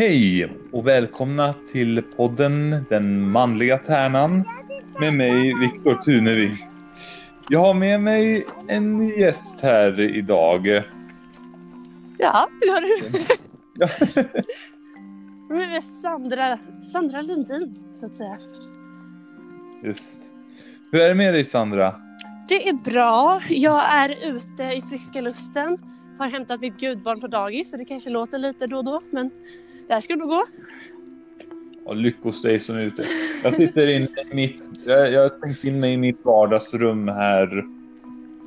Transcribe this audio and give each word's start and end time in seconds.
Hej 0.00 0.52
och 0.72 0.86
välkomna 0.86 1.52
till 1.52 2.02
podden 2.02 2.84
Den 2.90 3.30
manliga 3.30 3.78
tärnan 3.78 4.44
med 5.00 5.14
mig 5.14 5.54
Viktor 5.60 5.94
Tunevi. 5.94 6.54
Jag 7.48 7.60
har 7.60 7.74
med 7.74 8.00
mig 8.00 8.44
en 8.68 9.08
gäst 9.08 9.60
här 9.60 10.00
idag. 10.00 10.66
Ja, 12.18 12.48
det 12.60 12.66
har 12.66 12.80
du. 12.80 13.24
Ja. 13.74 13.88
Sandra, 16.02 16.58
Sandra 16.92 17.22
Lundin, 17.22 17.96
så 18.00 18.06
att 18.06 18.16
säga. 18.16 18.36
Just. 19.84 20.18
Hur 20.92 21.00
är 21.00 21.08
det 21.08 21.14
med 21.14 21.34
dig 21.34 21.44
Sandra? 21.44 21.94
Det 22.48 22.68
är 22.68 22.74
bra. 22.74 23.40
Jag 23.48 23.94
är 23.94 24.30
ute 24.36 24.62
i 24.62 24.82
friska 24.88 25.20
luften. 25.20 25.78
Har 26.18 26.28
hämtat 26.28 26.60
mitt 26.60 26.80
gudbarn 26.80 27.20
på 27.20 27.26
dagis 27.26 27.70
så 27.70 27.76
det 27.76 27.84
kanske 27.84 28.10
låter 28.10 28.38
lite 28.38 28.66
då 28.66 28.76
och 28.76 28.84
då. 28.84 29.02
Men 29.10 29.30
det 29.88 29.94
här 29.94 30.00
ska 30.00 30.16
nog 30.16 30.28
gå. 30.28 30.44
Och 31.84 31.96
lyckos 31.96 32.42
dig 32.42 32.60
som 32.60 32.76
är 32.76 32.80
ute. 32.80 33.04
Jag 33.44 33.54
sitter 33.54 33.86
inne 33.86 34.08
i 34.32 34.34
mitt... 34.34 34.62
Jag, 34.86 35.12
jag 35.12 35.22
har 35.22 35.28
stängt 35.28 35.64
in 35.64 35.80
mig 35.80 35.92
i 35.92 35.96
mitt 35.96 36.24
vardagsrum 36.24 37.08
här. 37.08 37.64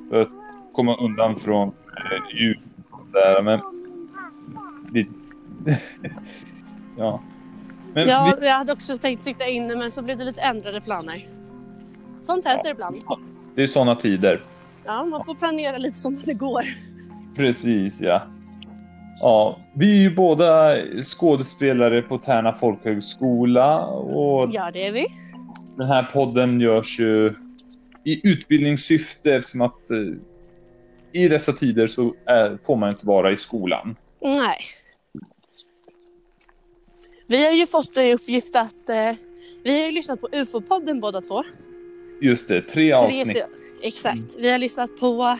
För 0.09 0.21
att 0.21 0.29
komma 0.73 0.97
undan 0.97 1.35
från 1.35 1.67
eh, 1.67 2.39
ljud 2.41 2.59
där. 3.13 3.41
Men... 3.41 3.59
Ja. 6.97 7.21
Men 7.93 8.07
Ja, 8.07 8.37
vi, 8.39 8.47
jag 8.47 8.53
hade 8.53 8.73
också 8.73 8.97
tänkt 8.97 9.23
sitta 9.23 9.47
inne 9.47 9.75
men 9.75 9.91
så 9.91 10.01
blev 10.01 10.17
det 10.17 10.23
lite 10.23 10.41
ändrade 10.41 10.81
planer. 10.81 11.27
Sånt 12.23 12.45
händer 12.45 12.71
ibland. 12.71 12.97
det 13.55 13.63
är 13.63 13.67
sådana 13.67 13.95
tider. 13.95 14.43
Ja, 14.85 15.05
man 15.05 15.25
får 15.25 15.35
planera 15.35 15.77
lite 15.77 15.99
som 15.99 16.19
det 16.25 16.33
går. 16.33 16.63
Precis, 17.35 18.01
ja. 18.01 18.21
Ja, 19.21 19.59
vi 19.73 19.97
är 19.97 20.01
ju 20.01 20.15
båda 20.15 20.75
skådespelare 21.01 22.01
på 22.01 22.17
Tärna 22.17 22.53
folkhögskola 22.53 23.85
och 23.87 24.49
Ja, 24.53 24.71
det 24.71 24.87
är 24.87 24.91
vi. 24.91 25.05
den 25.77 25.87
här 25.87 26.03
podden 26.03 26.59
görs 26.61 26.99
ju 26.99 27.33
i 28.05 28.27
utbildningssyfte 28.29 29.35
eftersom 29.35 29.61
att 29.61 29.91
eh, 29.91 29.97
i 31.21 31.27
dessa 31.27 31.53
tider 31.53 31.87
så 31.87 32.13
är, 32.25 32.57
får 32.65 32.75
man 32.75 32.89
inte 32.89 33.05
vara 33.07 33.31
i 33.31 33.37
skolan. 33.37 33.95
Nej. 34.21 34.57
Vi 37.27 37.45
har 37.45 37.51
ju 37.51 37.67
fått 37.67 37.97
i 37.97 38.13
uppgift 38.13 38.55
att... 38.55 38.89
Eh, 38.89 39.13
vi 39.63 39.79
har 39.79 39.85
ju 39.85 39.91
lyssnat 39.91 40.21
på 40.21 40.27
UFO-podden 40.31 40.99
båda 40.99 41.21
två. 41.21 41.43
Just 42.21 42.47
det, 42.47 42.61
tre 42.61 42.69
Tre 42.73 42.91
avsnitt. 42.93 43.27
stycken. 43.27 43.49
Exakt. 43.81 44.35
Vi 44.39 44.51
har 44.51 44.57
lyssnat 44.57 44.99
på, 44.99 45.37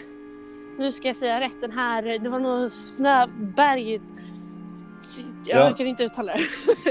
nu 0.81 0.91
ska 0.91 1.07
jag 1.07 1.15
säga 1.15 1.39
rätt, 1.39 1.61
den 1.61 1.71
här, 1.71 2.19
det 2.19 2.29
var 2.29 2.39
nog 2.39 2.71
Snöberg. 2.71 4.01
Jag 5.45 5.69
Ja. 5.71 5.75
kan 5.75 5.87
inte 5.87 6.03
uttala 6.03 6.33
det. 6.33 6.39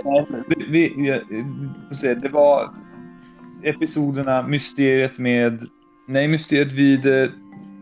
Nej, 0.04 0.26
Vi, 0.48 0.64
vi, 0.70 1.08
ja, 1.08 1.18
vi 1.28 1.42
får 1.88 1.94
se, 1.94 2.14
det 2.14 2.28
var 2.28 2.74
episoderna 3.62 4.42
Mysteriet 4.42 5.18
med... 5.18 5.66
Nej, 6.08 6.28
Mysteriet 6.28 6.72
vid 6.72 7.06
uh, 7.06 7.12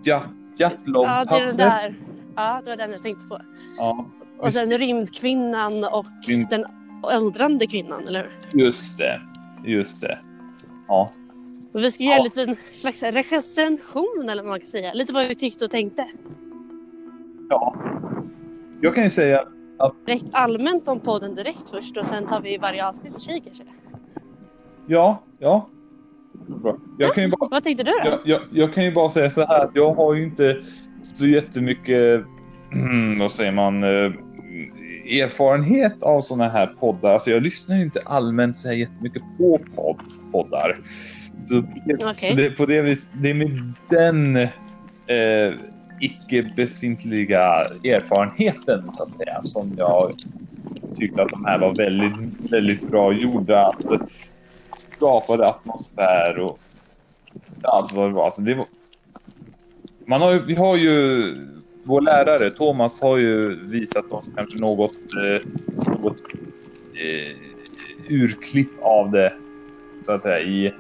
Ja, 0.03 0.23
det 0.59 0.65
är 0.65 0.69
den 0.69 0.79
Jatlovpasset. 0.87 1.57
där. 1.59 1.95
Ja, 2.37 2.61
det 2.65 2.71
var 2.71 2.77
den 2.77 2.93
jag 2.93 3.03
tänkte 3.03 3.29
på. 3.29 3.41
Ja, 3.79 4.07
Och 4.39 4.53
sen 4.53 4.79
Rymdkvinnan 4.79 5.85
och 5.85 6.07
Rymd- 6.27 6.51
den 6.51 6.65
åldrande 7.03 7.67
kvinnan, 7.67 8.09
eller 8.09 8.31
hur? 8.53 8.61
just 8.65 8.99
det. 8.99 9.21
Just 9.65 10.01
det. 10.01 10.19
Ja. 10.89 11.13
Och 11.79 11.85
vi 11.85 11.91
ska 11.91 12.05
göra 12.05 12.23
lite 12.23 12.43
en 12.43 12.57
slags 12.71 13.03
recension 13.03 14.29
eller 14.31 14.43
vad 14.43 14.51
man 14.51 14.61
kan 14.61 14.69
säga. 14.69 14.93
Lite 14.93 15.13
vad 15.13 15.29
vi 15.29 15.35
tyckte 15.35 15.65
och 15.65 15.71
tänkte. 15.71 16.09
ja. 17.51 17.77
Jag 18.81 18.95
kan 18.95 19.05
ju 19.05 19.11
säga 19.11 19.45
Direkt 20.07 20.25
allmänt 20.33 20.89
om 20.89 21.01
podden 21.01 21.35
direkt 21.35 21.71
först 21.71 21.97
och 21.97 22.07
sen 22.07 22.27
tar 22.27 22.41
vi 22.41 22.59
varje 22.59 22.87
avsnitt 22.87 23.15
och 23.15 23.21
kikar 23.21 23.45
kanske. 23.45 23.65
Ja, 24.87 25.23
ja. 25.39 25.69
Bra. 26.47 26.77
Jag 26.99 27.15
kan 27.15 27.25
ju 27.25 27.31
bara, 27.31 27.49
Vad 27.49 27.65
tänkte 27.65 27.85
du 27.85 27.91
då? 27.91 28.01
jag, 28.05 28.21
jag, 28.25 28.41
jag 28.53 28.75
kan 28.75 28.85
ju 28.85 28.93
bara 28.93 29.09
säga 29.09 29.31
så 29.31 29.45
här. 29.45 29.71
Jag 29.75 29.95
har 29.95 30.15
ju 30.15 30.23
inte 30.23 30.61
så 31.03 31.27
jättemycket, 31.27 32.25
vad 33.19 33.31
säger 33.31 33.53
man, 33.53 33.85
eh, 33.85 34.13
erfarenhet 35.23 36.03
av 36.03 36.21
såna 36.21 36.49
här 36.49 36.67
poddar. 36.67 37.13
Alltså 37.13 37.31
jag 37.31 37.43
lyssnar 37.43 37.77
ju 37.77 37.83
inte 37.83 38.01
allmänt 38.05 38.59
så 38.59 38.69
här 38.69 38.75
jättemycket 38.75 39.23
på 39.39 39.61
podd, 39.75 40.01
poddar. 40.33 40.79
Så, 41.47 41.63
Okej. 42.11 42.29
så 42.31 42.35
det, 42.37 42.47
är 42.47 42.51
på 42.51 42.67
det 42.67 42.83
vis, 42.83 43.11
det 43.13 43.31
är 43.31 43.35
med 43.35 43.73
den 43.89 44.37
eh, 44.37 45.55
icke 46.01 46.53
befintliga 46.57 47.43
erfarenheten 47.85 48.91
så 48.97 49.03
att 49.03 49.17
säga 49.17 49.43
som 49.43 49.73
jag 49.77 50.13
tyckte 50.97 51.23
att 51.23 51.31
de 51.31 51.45
här 51.45 51.59
var 51.59 51.75
väldigt, 51.75 52.53
väldigt 52.53 52.89
bra 52.91 53.13
gjorda. 53.13 53.61
Alltså, 53.67 53.99
skapade 54.97 55.47
atmosfär 55.47 56.39
och 56.39 56.59
allt 57.63 57.93
vad 57.93 58.09
det 58.09 58.15
var. 58.15 58.25
Alltså, 58.25 58.43
det 58.43 58.55
var 58.55 58.67
man 60.07 60.21
har, 60.21 60.33
ju- 60.33 60.45
vi 60.47 60.55
har 60.55 60.77
ju 60.77 61.23
vår 61.85 62.01
lärare 62.01 62.51
Thomas 62.51 63.01
har 63.01 63.17
ju 63.17 63.65
visat 63.69 64.13
oss 64.13 64.31
kanske 64.37 64.59
något, 64.59 64.93
eh, 64.93 65.49
något 65.93 66.23
eh, 66.95 67.37
urklipp 68.09 68.83
av 68.83 69.11
det 69.11 69.33
så 70.09 70.13
att 70.15 70.23
säga 70.23 70.41
i, 70.41 70.75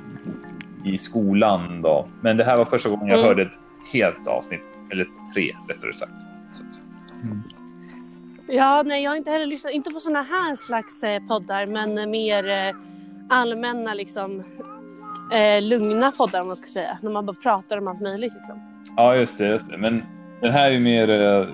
i 0.85 0.99
skolan 0.99 1.83
då. 1.83 2.09
Men 2.21 2.37
det 2.37 2.45
här 2.45 2.57
var 2.57 2.65
första 2.65 2.91
gången 2.91 3.07
jag 3.09 3.19
Mm. 3.19 3.29
hörde 3.29 3.43
ett 3.43 3.59
helt 3.93 4.27
avsnitt, 4.27 4.61
eller 4.93 5.07
tre 5.35 5.53
rättare 5.69 5.93
sagt. 5.93 6.13
Så, 6.53 6.65
att- 6.65 6.81
Ja, 8.51 8.83
nej, 8.87 9.03
jag 9.03 9.11
har 9.11 9.17
inte 9.17 9.31
heller 9.31 9.47
lyssnat, 9.47 9.73
inte 9.73 9.91
på 9.91 10.01
såna 10.01 10.23
här 10.23 10.57
slags 10.57 11.03
eh, 11.03 11.23
poddar, 11.29 11.67
men 11.67 11.99
eh, 11.99 12.07
mer 12.07 12.49
eh, 12.49 12.75
allmänna 13.29 13.95
liksom 13.95 14.43
eh, 15.33 15.63
lugna 15.63 16.13
poddar 16.13 16.41
om 16.41 16.47
man 16.47 16.57
ska 16.57 16.67
säga. 16.67 16.99
När 17.03 17.11
man 17.11 17.27
bara 17.27 17.37
pratar 17.43 17.79
om 17.79 17.89
allt 17.89 18.01
möjligt 18.01 18.35
liksom. 18.35 18.61
Ja, 18.97 19.17
just 19.17 19.39
det, 19.39 19.49
just 19.49 19.71
det. 19.71 19.79
Men 19.79 20.03
den 20.41 20.53
här 20.53 20.67
är 20.67 20.75
ju 20.75 20.81
mer... 20.81 21.09
Uh, 21.11 21.49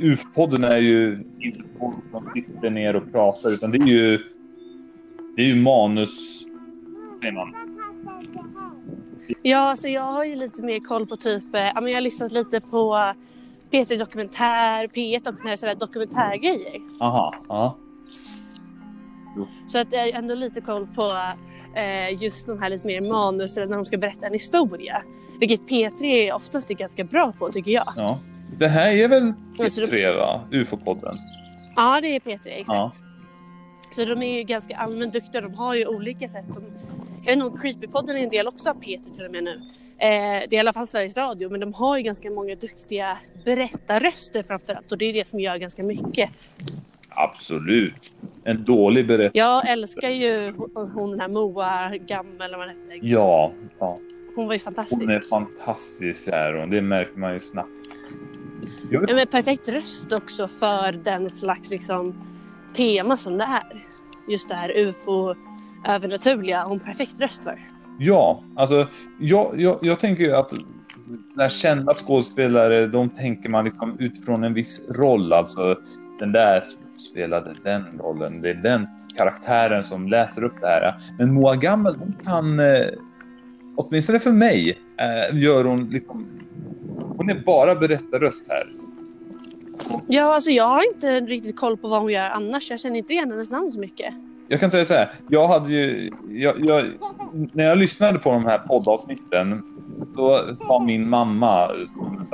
UF-podden 0.00 0.64
är 0.64 0.76
ju 0.78 1.24
inte 1.38 1.60
folk 1.78 1.96
som 2.10 2.30
sitter 2.34 2.70
ner 2.70 2.96
och 2.96 3.12
pratar, 3.12 3.50
utan 3.50 3.70
det 3.70 3.78
är 3.78 3.86
ju... 3.86 4.18
Det 5.36 5.42
är 5.42 5.46
ju 5.46 5.56
manus... 5.62 6.45
Man. 7.32 7.54
Ja, 9.42 9.58
alltså 9.58 9.88
jag 9.88 10.02
har 10.02 10.24
ju 10.24 10.34
lite 10.34 10.62
mer 10.62 10.80
koll 10.80 11.06
på 11.06 11.16
typ, 11.16 11.54
eh, 11.54 11.60
ja 11.60 11.80
men 11.80 11.86
jag 11.86 11.96
har 11.96 12.00
lyssnat 12.00 12.32
lite 12.32 12.60
på 12.60 13.12
P3 13.70 13.98
Dokumentär, 13.98 14.86
P1 14.86 15.52
och 15.52 15.58
sådär 15.58 15.74
dokumentärgrejer. 15.74 16.80
Aha, 17.00 17.34
ja. 17.48 17.76
Så 19.66 19.78
att 19.78 19.92
jag 19.92 20.00
har 20.00 20.08
ändå 20.12 20.34
lite 20.34 20.60
koll 20.60 20.86
på 20.94 21.32
eh, 21.74 22.22
just 22.22 22.46
de 22.46 22.58
här 22.62 22.70
lite 22.70 22.86
mer 22.86 23.00
manus 23.00 23.56
eller 23.56 23.66
när 23.66 23.76
de 23.76 23.84
ska 23.84 23.96
berätta 23.98 24.26
en 24.26 24.32
historia. 24.32 25.02
Vilket 25.40 25.60
P3 25.60 26.32
oftast 26.32 26.70
är 26.70 26.74
ganska 26.74 27.04
bra 27.04 27.32
på 27.38 27.48
tycker 27.48 27.70
jag. 27.70 27.92
ja. 27.96 28.18
Det 28.58 28.68
här 28.68 28.90
är 28.90 29.08
väl 29.08 29.32
Alltså, 29.58 29.80
det- 29.80 29.86
P3, 29.86 30.16
va? 30.18 30.40
UFO-podden. 30.50 31.16
Ja, 31.76 32.00
det 32.00 32.08
är 32.16 32.20
P3, 32.20 32.38
exakt. 32.44 32.68
Ja. 32.68 32.90
Så 33.90 34.04
de 34.04 34.22
är 34.22 34.36
ju 34.38 34.42
ganska 34.42 34.76
allmänt 34.76 35.12
duktiga. 35.12 35.40
De 35.40 35.54
har 35.54 35.74
ju 35.74 35.86
olika 35.86 36.28
sätt. 36.28 36.44
De, 36.48 36.54
jag 37.26 37.32
vet 37.32 37.38
nog 37.38 37.62
Creepypodden 37.62 38.16
är 38.16 38.22
en 38.22 38.30
del 38.30 38.48
också 38.48 38.70
av 38.70 38.80
P3 38.80 39.14
till 39.14 39.24
och 39.24 39.30
med 39.30 39.44
nu. 39.44 39.60
Eh, 39.98 40.48
det 40.48 40.52
är 40.52 40.54
i 40.54 40.58
alla 40.58 40.72
fall 40.72 40.86
Sveriges 40.86 41.16
Radio, 41.16 41.50
men 41.50 41.60
de 41.60 41.72
har 41.72 41.96
ju 41.96 42.02
ganska 42.02 42.30
många 42.30 42.54
duktiga 42.54 43.18
berättarröster 43.44 44.42
framförallt. 44.42 44.92
Och 44.92 44.98
det 44.98 45.04
är 45.04 45.12
det 45.12 45.28
som 45.28 45.40
gör 45.40 45.56
ganska 45.56 45.82
mycket. 45.82 46.30
Absolut. 47.08 48.12
En 48.44 48.64
dålig 48.64 49.06
berättelse. 49.06 49.38
Jag 49.38 49.68
älskar 49.68 50.10
ju 50.10 50.52
hon, 50.94 51.10
den 51.10 51.20
här 51.20 51.28
Moa 51.28 51.96
Gamm 51.96 52.40
eller 52.40 52.58
vad 52.58 52.68
hon 52.68 52.90
hette. 52.90 53.06
Ja, 53.06 53.52
ja. 53.78 53.98
Hon 54.36 54.46
var 54.46 54.52
ju 54.52 54.58
fantastisk. 54.58 55.00
Hon 55.00 55.10
är 55.10 55.20
fantastisk, 55.20 56.28
är 56.32 56.54
hon. 56.54 56.70
Det 56.70 56.82
märker 56.82 57.18
man 57.18 57.32
ju 57.32 57.40
snabbt. 57.40 57.70
Ja, 58.90 59.00
men 59.14 59.26
perfekt 59.26 59.68
röst 59.68 60.12
också 60.12 60.48
för 60.48 60.92
den 60.92 61.30
slags 61.30 61.70
liksom, 61.70 62.14
tema 62.74 63.16
som 63.16 63.38
det 63.38 63.44
är. 63.44 63.82
Just 64.28 64.48
det 64.48 64.54
här 64.54 64.78
ufo 64.78 65.34
övernaturliga. 65.84 66.62
Hon 66.62 66.78
har 66.78 66.86
perfekt 66.86 67.20
röst 67.20 67.44
för. 67.44 67.68
Ja, 67.98 68.42
alltså 68.56 68.86
jag, 69.20 69.60
jag, 69.60 69.78
jag 69.82 70.00
tänker 70.00 70.24
ju 70.24 70.32
att 70.36 70.52
när 71.34 71.48
kända 71.48 71.94
skådespelare, 71.94 72.86
de 72.86 73.10
tänker 73.10 73.48
man 73.48 73.64
liksom 73.64 73.96
utifrån 73.98 74.44
en 74.44 74.54
viss 74.54 74.88
roll. 74.90 75.32
Alltså 75.32 75.76
den 76.18 76.32
där 76.32 76.62
spelade 77.10 77.54
den 77.64 77.84
rollen, 77.98 78.42
det 78.42 78.50
är 78.50 78.54
den 78.54 78.86
karaktären 79.16 79.82
som 79.82 80.08
läser 80.08 80.44
upp 80.44 80.60
det 80.60 80.66
här. 80.66 80.94
Men 81.18 81.34
Moa 81.34 81.56
Gammel, 81.56 81.96
hon 81.98 82.16
kan, 82.24 82.60
eh, 82.60 82.86
åtminstone 83.76 84.18
för 84.18 84.32
mig, 84.32 84.78
eh, 84.98 85.38
gör 85.38 85.64
hon 85.64 85.90
liksom, 85.90 86.26
hon 87.16 87.30
är 87.30 87.42
bara 87.46 87.74
berättarröst 87.74 88.48
här. 88.48 88.66
Ja, 90.06 90.34
alltså 90.34 90.50
jag 90.50 90.68
har 90.68 90.94
inte 90.94 91.20
riktigt 91.20 91.56
koll 91.56 91.76
på 91.76 91.88
vad 91.88 92.00
hon 92.00 92.12
gör 92.12 92.30
annars. 92.30 92.70
Jag 92.70 92.80
känner 92.80 92.96
inte 92.98 93.12
igen 93.12 93.30
hennes 93.30 93.50
namn 93.50 93.70
så 93.70 93.80
mycket. 93.80 94.14
Jag 94.48 94.60
kan 94.60 94.70
säga 94.70 94.84
så 94.84 94.94
här, 94.94 95.10
jag 95.28 95.48
hade 95.48 95.72
ju, 95.72 96.10
jag, 96.28 96.64
jag, 96.64 96.84
när 97.52 97.64
jag 97.64 97.78
lyssnade 97.78 98.18
på 98.18 98.32
de 98.32 98.44
här 98.44 98.58
poddavsnitten, 98.58 99.62
då 100.16 100.54
sa 100.54 100.80
min 100.80 101.08
mamma, 101.08 101.68
som 101.86 102.24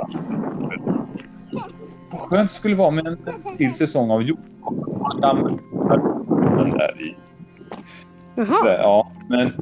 vad 2.11 2.21
skönt 2.21 2.49
det 2.49 2.53
skulle 2.53 2.75
vara 2.75 2.91
med 2.91 3.07
en 3.07 3.17
till 3.57 3.73
säsong 3.73 4.11
av 4.11 4.21
den 6.57 6.69
där 6.69 7.01
i. 7.01 7.15
Jaha. 8.35 8.75
Ja, 8.77 9.11
men 9.29 9.53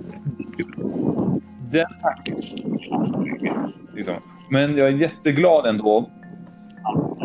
den 1.71 1.85
liksom. 3.93 4.15
Men 4.49 4.77
jag 4.77 4.87
är 4.87 4.91
jätteglad 4.91 5.65
ändå 5.65 6.09
att 6.83 7.19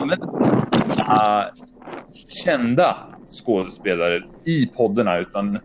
använda 0.00 0.26
uh, 0.26 1.44
kända 2.44 2.96
skådespelare 3.32 4.22
i 4.46 4.66
poddarna 4.66 5.18
utan 5.18 5.58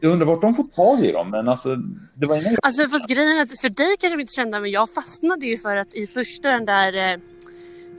jag 0.00 0.12
undrar 0.12 0.26
vart 0.26 0.40
de 0.40 0.54
får 0.54 0.64
tag 0.64 1.04
i 1.04 1.12
dem, 1.12 1.30
men 1.30 1.48
alltså 1.48 1.76
det 2.14 2.26
var 2.26 2.36
inga... 2.36 2.56
Alltså 2.62 2.88
fast 2.88 3.08
grejen 3.08 3.38
att 3.42 3.60
för 3.60 3.68
dig 3.68 3.96
kanske 4.00 4.16
vi 4.16 4.22
inte 4.22 4.32
kända 4.32 4.60
men 4.60 4.70
jag 4.70 4.90
fastnade 4.90 5.46
ju 5.46 5.58
för 5.58 5.76
att 5.76 5.94
i 5.94 6.06
första 6.06 6.50
den 6.50 6.64
där 6.64 7.12
eh, 7.12 7.18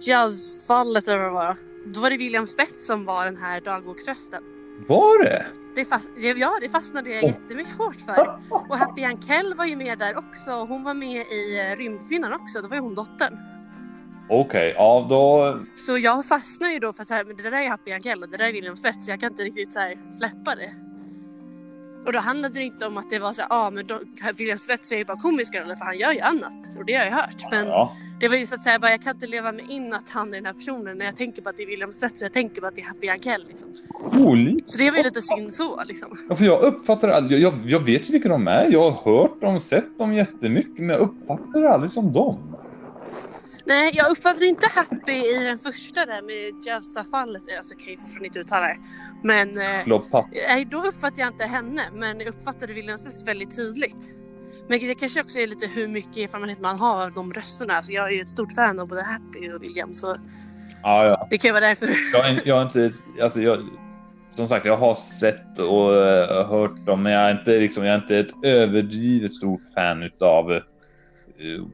Just-fallet 0.07 1.07
eller 1.07 1.17
vad 1.17 1.27
det 1.27 1.33
var. 1.33 1.57
Då 1.93 1.99
var 1.99 2.09
det 2.09 2.17
William 2.17 2.47
Spets 2.47 2.87
som 2.87 3.05
var 3.05 3.25
den 3.25 3.37
här 3.37 3.61
dagboktrösten. 3.61 4.43
Var 4.87 5.23
det? 5.23 5.45
Det 5.75 5.85
fast, 5.85 6.09
ja, 6.37 6.57
det 6.61 6.69
fastnade 6.69 7.09
jag 7.09 7.23
Oh. 7.23 7.29
jättemycket 7.29 7.77
hårt 7.77 8.01
för. 8.05 8.39
Och 8.69 8.77
Happy 8.77 9.03
Ankell 9.03 9.53
var 9.53 9.65
ju 9.65 9.75
med 9.75 9.99
där 9.99 10.17
också. 10.17 10.51
Hon 10.51 10.83
var 10.83 10.93
med 10.93 11.21
i 11.27 11.59
eh, 11.59 11.77
Rymdkvinnan 11.77 12.33
också. 12.33 12.61
Då 12.61 12.67
var 12.67 12.75
ju 12.75 12.81
hon 12.81 12.95
dottern. 12.95 13.37
Okej, 14.29 14.73
ja 14.75 15.05
då... 15.09 15.57
Så 15.75 15.97
jag 15.97 16.25
fastnade 16.25 16.73
ju 16.73 16.79
då 16.79 16.93
för 16.93 17.01
att 17.01 17.07
så 17.07 17.13
här, 17.13 17.25
men 17.25 17.35
det 17.37 17.43
där 17.43 17.51
är 17.51 17.69
Happy 17.69 17.91
Ankell 17.91 18.23
och 18.23 18.29
det 18.29 18.37
där 18.37 18.45
är 18.45 18.51
William 18.53 18.77
Spets. 18.77 19.05
Så 19.05 19.11
jag 19.11 19.19
kan 19.19 19.31
inte 19.31 19.43
riktigt 19.43 19.73
så 19.73 19.79
här, 19.79 19.97
släppa 20.11 20.55
det. 20.55 20.71
Och 22.05 22.13
då 22.13 22.19
handlade 22.19 22.53
det 22.53 22.63
inte 22.63 22.87
om 22.87 22.97
att 22.97 23.09
det 23.09 23.19
var 23.19 23.33
så 23.33 23.41
här, 23.41 23.47
ah, 23.51 23.69
men 23.71 23.87
då, 23.87 23.99
William 24.37 24.57
Spets 24.57 24.91
är 24.91 24.97
ju 24.97 25.05
bara 25.05 25.17
komiska 25.17 25.61
roller 25.63 25.75
för 25.75 25.85
han 25.85 25.97
gör 25.97 26.11
ju 26.11 26.19
annat. 26.19 26.77
Och 26.77 26.85
det 26.85 26.93
har 26.93 27.05
jag 27.05 27.11
hört. 27.11 27.51
Men 27.51 27.67
Ja. 27.67 27.91
det 28.19 28.27
var 28.27 28.35
ju 28.35 28.45
så 28.45 28.55
att 28.55 28.63
säga, 28.63 28.79
bara, 28.79 28.91
jag 28.91 29.01
kan 29.01 29.15
inte 29.15 29.27
leva 29.27 29.51
mig 29.51 29.65
in 29.69 29.93
att 29.93 30.09
han 30.09 30.29
är 30.29 30.37
den 30.37 30.45
här 30.45 30.53
personen 30.53 30.97
när 30.97 31.05
jag 31.05 31.15
tänker 31.15 31.41
på 31.41 31.49
att 31.49 31.57
det 31.57 31.63
är 31.63 31.67
William 31.67 31.91
Spets 31.91 32.21
och 32.21 32.25
jag 32.25 32.33
tänker 32.33 32.61
på 32.61 32.67
att 32.67 32.75
det 32.75 32.81
är 32.81 32.85
Happy 32.85 33.07
Ankell. 33.09 33.45
Liksom. 33.47 33.67
Så 34.65 34.77
det 34.77 34.89
var 34.91 34.97
ju 34.97 35.03
lite 35.03 35.21
synd 35.21 35.53
så 35.53 35.83
liksom. 35.83 36.17
Ja, 36.29 36.35
för 36.35 36.45
jag 36.45 36.61
uppfattar 36.63 37.09
aldrig, 37.09 37.41
jag, 37.41 37.53
jag 37.65 37.79
vet 37.85 38.09
ju 38.09 38.13
vilka 38.13 38.29
de 38.29 38.47
är. 38.47 38.67
Jag 38.71 38.91
har 38.91 39.17
hört 39.21 39.41
dem, 39.41 39.59
sett 39.59 39.97
dem 39.99 40.13
jättemycket, 40.13 40.77
men 40.79 40.89
jag 40.89 40.99
uppfattar 40.99 41.61
det 41.61 41.69
aldrig 41.69 41.91
som 41.91 42.13
dem. 42.13 42.55
Nej, 43.69 43.91
jag 43.93 44.11
uppfattade 44.11 44.45
inte 44.45 44.67
Happy 44.75 45.13
i 45.13 45.43
den 45.43 45.59
första 45.59 46.05
där 46.05 46.21
med 46.21 46.65
Javsta-fallet. 46.65 47.43
Alltså 47.57 47.75
kan 47.75 47.87
ju 47.87 47.97
fortfarande 47.97 48.27
inte 48.27 48.39
uttala 48.39 48.67
det. 48.67 48.77
Men 49.23 49.49
eh, 49.49 49.99
nej, 50.31 50.65
då 50.65 50.83
uppfattade 50.83 51.21
jag 51.21 51.29
inte 51.29 51.45
henne. 51.45 51.81
Men 51.93 52.19
jag 52.19 52.27
uppfattade 52.27 52.73
William 52.73 52.97
Smith 52.97 53.25
väldigt 53.25 53.55
tydligt. 53.55 54.11
Men 54.67 54.79
det 54.79 54.95
kanske 54.95 55.21
också 55.21 55.39
är 55.39 55.47
lite 55.47 55.67
hur 55.67 55.87
mycket 55.87 56.17
erfarenhet 56.17 56.59
man 56.59 56.79
har 56.79 57.03
av 57.03 57.13
de 57.13 57.33
rösterna. 57.33 57.73
Alltså 57.73 57.91
jag 57.91 58.07
är 58.07 58.11
ju 58.11 58.21
ett 58.21 58.29
stort 58.29 58.53
fan 58.53 58.79
av 58.79 58.87
både 58.87 59.03
Happy 59.03 59.51
och 59.51 59.63
William. 59.63 59.93
Så 59.93 60.15
Ja, 60.83 61.05
ja. 61.05 61.27
det 61.29 61.37
kan 61.37 61.53
vara 61.53 61.67
därför. 61.67 61.89
Jag, 62.13 62.41
jag 62.45 62.55
har 62.55 62.63
inte, 62.63 62.89
alltså 63.21 63.41
jag, 63.41 63.69
som 64.29 64.47
sagt, 64.47 64.65
jag 64.65 64.77
har 64.77 64.95
sett 64.95 65.59
och 65.59 65.95
eh, 65.95 66.47
hört 66.49 66.85
dem, 66.85 67.03
men 67.03 67.11
jag 67.11 67.21
är 67.21 67.39
inte, 67.39 67.59
liksom, 67.59 67.85
jag 67.85 67.93
är 67.93 68.01
inte 68.01 68.17
ett 68.17 68.43
överdrivet 68.43 69.33
stort 69.33 69.61
fan 69.75 70.03
utav 70.03 70.51
eh, 70.51 70.61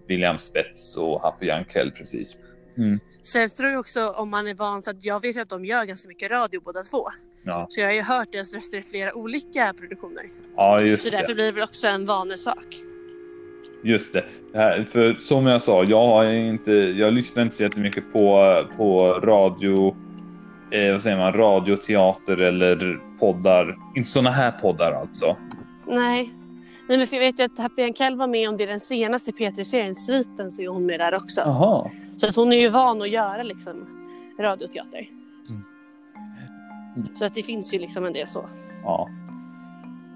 William 0.08 0.38
Spets 0.38 0.98
och 0.98 1.22
Happy 1.22 1.46
Jankell 1.46 1.92
precis. 1.92 2.38
Mm. 2.78 3.00
Sen 3.24 3.50
tror 3.50 3.70
jag 3.70 3.80
också 3.80 4.10
om 4.10 4.30
man 4.30 4.48
är 4.48 4.54
van 4.54 4.84
för 4.84 4.92
att 4.92 5.06
jag 5.06 5.22
vet 5.22 5.36
ju 5.36 5.42
att 5.42 5.50
de 5.50 5.66
gör 5.66 5.86
ganska 5.86 6.08
mycket 6.08 6.32
radio 6.32 6.62
båda 6.62 6.84
två. 6.84 7.10
Ja. 7.44 7.66
Så 7.70 7.80
jag 7.80 7.88
har 7.88 7.94
ju 7.94 8.02
hört 8.02 8.32
deras 8.32 8.54
röster 8.54 8.78
i 8.78 8.82
flera 8.82 9.14
olika 9.14 9.74
produktioner. 9.80 10.26
ja, 10.56 10.80
Så 10.80 10.86
just 10.86 11.12
därför 11.12 11.28
det. 11.28 11.34
blir 11.36 11.46
det 11.46 11.52
väl 11.52 11.64
också 11.64 11.88
en 11.88 12.06
vanesak. 12.06 12.66
Just 13.84 14.14
det. 14.14 14.26
det 14.52 14.58
här, 14.58 14.84
för 14.84 15.14
som 15.14 15.46
jag 15.46 15.62
sa, 15.62 15.84
jag 15.84 16.08
har 16.08 16.26
inte, 16.26 16.72
jag 16.74 17.14
lyssnar 17.14 17.44
inte 17.44 17.56
så 17.56 17.64
jättemycket 17.64 18.14
på, 18.14 18.54
på 18.78 19.00
radio, 19.24 19.96
eh, 20.72 20.92
vad 20.92 21.02
säger 21.02 21.18
man, 21.18 21.34
radioteater 21.34 22.42
eller 22.42 23.00
poddar. 23.20 23.78
Inte 23.96 24.10
såna 24.10 24.32
här 24.32 24.52
poddar 24.52 24.92
alltså. 24.92 25.38
Nej. 25.88 26.34
Nej 26.88 26.98
men 26.98 27.08
för 27.08 27.16
jag 27.16 27.24
vet 27.24 27.40
ju 27.40 27.44
att 27.44 27.58
Happy 27.58 27.84
Ankell 27.84 28.16
var 28.16 28.28
med 28.28 28.50
om 28.50 28.58
det 28.58 28.66
den 28.66 28.80
senaste 28.80 29.32
P3-serien 29.32 29.96
Sviten 29.96 30.52
så 30.52 30.62
är 30.62 30.68
hon 30.68 30.86
med 30.86 31.00
där 31.00 31.16
också. 31.16 31.42
Jaha. 31.42 31.92
Så 32.18 32.28
att 32.28 32.36
hon 32.36 32.54
är 32.54 32.58
ju 32.58 32.70
van 32.70 33.02
att 33.02 33.10
göra 33.10 33.44
liksom 33.44 33.88
radioteater. 34.40 35.08
Mm. 35.50 37.16
Så 37.16 37.26
att 37.26 37.36
det 37.36 37.44
finns 37.44 37.74
ju 37.74 37.80
liksom 37.80 38.06
en 38.06 38.14
del 38.14 38.28
så. 38.28 38.50
Ja. 38.84 39.10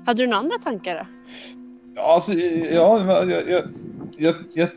Hade 0.06 0.24
du 0.24 0.28
några 0.28 0.40
andra 0.40 0.58
tankar 0.58 0.96
då? 0.96 1.06
Ja, 1.96 2.14
Alltså, 2.14 2.34
ja, 2.34 3.24
jag, 3.24 3.50
jag, 3.50 3.64
jag, 4.18 4.36
jag, 4.54 4.70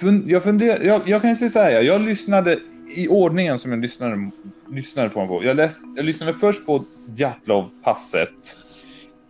fun, 0.00 0.24
jag 0.26 0.42
funderar, 0.42 0.84
jag, 0.84 1.02
jag 1.06 1.22
kan 1.22 1.36
säga 1.36 1.48
så 1.48 1.58
här, 1.58 1.80
jag 1.82 2.00
lyssnade 2.00 2.58
i 2.96 3.08
ordningen 3.08 3.58
som 3.58 3.70
jag 3.70 3.80
lyssnade, 3.80 4.30
lyssnade 4.70 5.08
på. 5.08 5.26
på. 5.26 5.44
Jag, 5.44 5.56
läs, 5.56 5.80
jag 5.96 6.04
lyssnade 6.04 6.34
först 6.34 6.66
på 6.66 6.84
Djatlov-passet. 7.14 8.64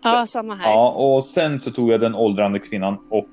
Ja, 0.05 0.27
samma 0.27 0.55
här. 0.55 0.71
Ja, 0.71 0.91
och 0.93 1.25
sen 1.25 1.61
så 1.61 1.71
tog 1.71 1.91
jag 1.93 2.01
den 2.01 2.15
åldrande 2.15 2.59
kvinnan 2.59 2.99
och 3.11 3.27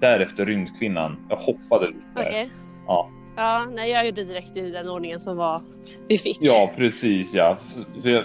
därefter 0.00 0.46
rymdkvinnan. 0.46 1.16
Jag 1.28 1.36
hoppade 1.36 1.86
lite 1.86 1.98
där. 2.14 2.22
Okej. 2.28 2.50
Ja. 2.86 3.10
Ja, 3.36 3.66
nej 3.74 3.90
jag 3.90 4.06
gjorde 4.06 4.24
direkt 4.24 4.56
i 4.56 4.70
den 4.70 4.88
ordningen 4.88 5.20
som 5.20 5.36
var 5.36 5.62
vi 6.08 6.18
fick. 6.18 6.38
Ja, 6.40 6.70
precis 6.76 7.34
ja. 7.34 7.56
Så 8.02 8.08
jag, 8.10 8.24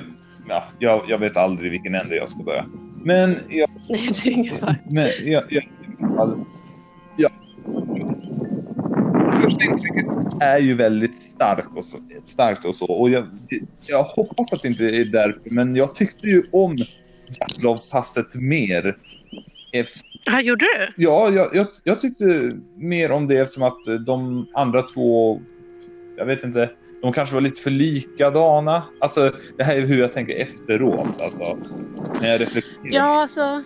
ja 0.49 0.63
jag, 0.79 1.05
jag 1.07 1.17
vet 1.17 1.37
aldrig 1.37 1.71
vilken 1.71 1.95
ände 1.95 2.15
jag 2.15 2.29
ska 2.29 2.43
börja. 2.43 2.65
Men 3.03 3.35
jag, 3.49 3.69
Nej, 3.89 4.09
det 4.23 4.29
är 4.29 4.33
ingen 4.33 4.55
fara. 4.55 4.75
men 4.91 5.09
jag, 5.23 5.43
jag, 5.49 5.63
ja. 7.17 7.29
Första 9.41 9.63
intrycket 9.63 10.05
är 10.39 10.57
ju 10.59 10.73
väldigt 10.73 11.17
starkt 11.17 11.77
och 11.77 11.85
så, 11.85 11.97
starkt 12.23 12.65
och 12.65 12.75
så. 12.75 12.85
Och 12.85 13.09
jag, 13.09 13.27
jag 13.87 14.03
hoppas 14.03 14.53
att 14.53 14.61
det 14.61 14.67
inte 14.67 14.85
är 14.85 15.05
därför, 15.05 15.41
men 15.45 15.75
jag 15.75 15.95
tyckte 15.95 16.27
ju 16.27 16.43
om 16.51 16.77
Jatlov-passet 17.39 18.35
mer. 18.35 18.97
Eftersom, 19.73 20.09
Ja, 20.25 20.41
gjorde 20.41 20.65
du? 20.65 21.03
ja, 21.03 21.29
jag, 21.29 21.55
jag, 21.55 21.67
jag 21.83 21.99
tyckte 21.99 22.51
mer 22.77 23.11
om 23.11 23.27
det 23.27 23.37
eftersom 23.37 23.63
att 23.63 24.05
de 24.05 24.47
andra 24.53 24.81
två, 24.81 25.41
jag 26.17 26.25
vet 26.25 26.43
inte, 26.43 26.69
de 27.01 27.13
kanske 27.13 27.35
var 27.35 27.41
lite 27.41 27.61
för 27.61 27.69
likadana. 27.71 28.83
Alltså, 29.01 29.31
det 29.57 29.63
här 29.63 29.75
är 29.77 29.81
hur 29.81 29.99
jag 29.99 30.13
tänker 30.13 30.35
efteråt. 30.35 31.21
Alltså, 31.21 31.57
när 32.21 32.29
jag 32.31 32.41
reflekterar. 32.41 32.89
Ja, 32.91 33.21
alltså. 33.21 33.63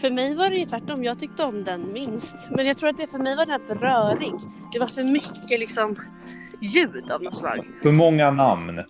För 0.00 0.10
mig 0.10 0.34
var 0.34 0.50
det 0.50 0.56
ju 0.56 0.64
tvärtom. 0.64 1.04
Jag 1.04 1.18
tyckte 1.18 1.42
om 1.42 1.64
den 1.64 1.92
minst. 1.92 2.36
Men 2.50 2.66
jag 2.66 2.78
tror 2.78 2.90
att 2.90 2.96
det 2.96 3.06
för 3.06 3.18
mig 3.18 3.36
var 3.36 3.46
den 3.46 3.60
för 3.64 3.74
rörig. 3.74 4.32
Det 4.72 4.78
var 4.78 4.86
för 4.86 5.02
mycket 5.04 5.60
liksom 5.60 5.96
ljud 6.62 7.10
av 7.10 7.22
något 7.22 7.36
slag. 7.36 7.66
För 7.82 7.92
många 7.92 8.30
namn. 8.30 8.80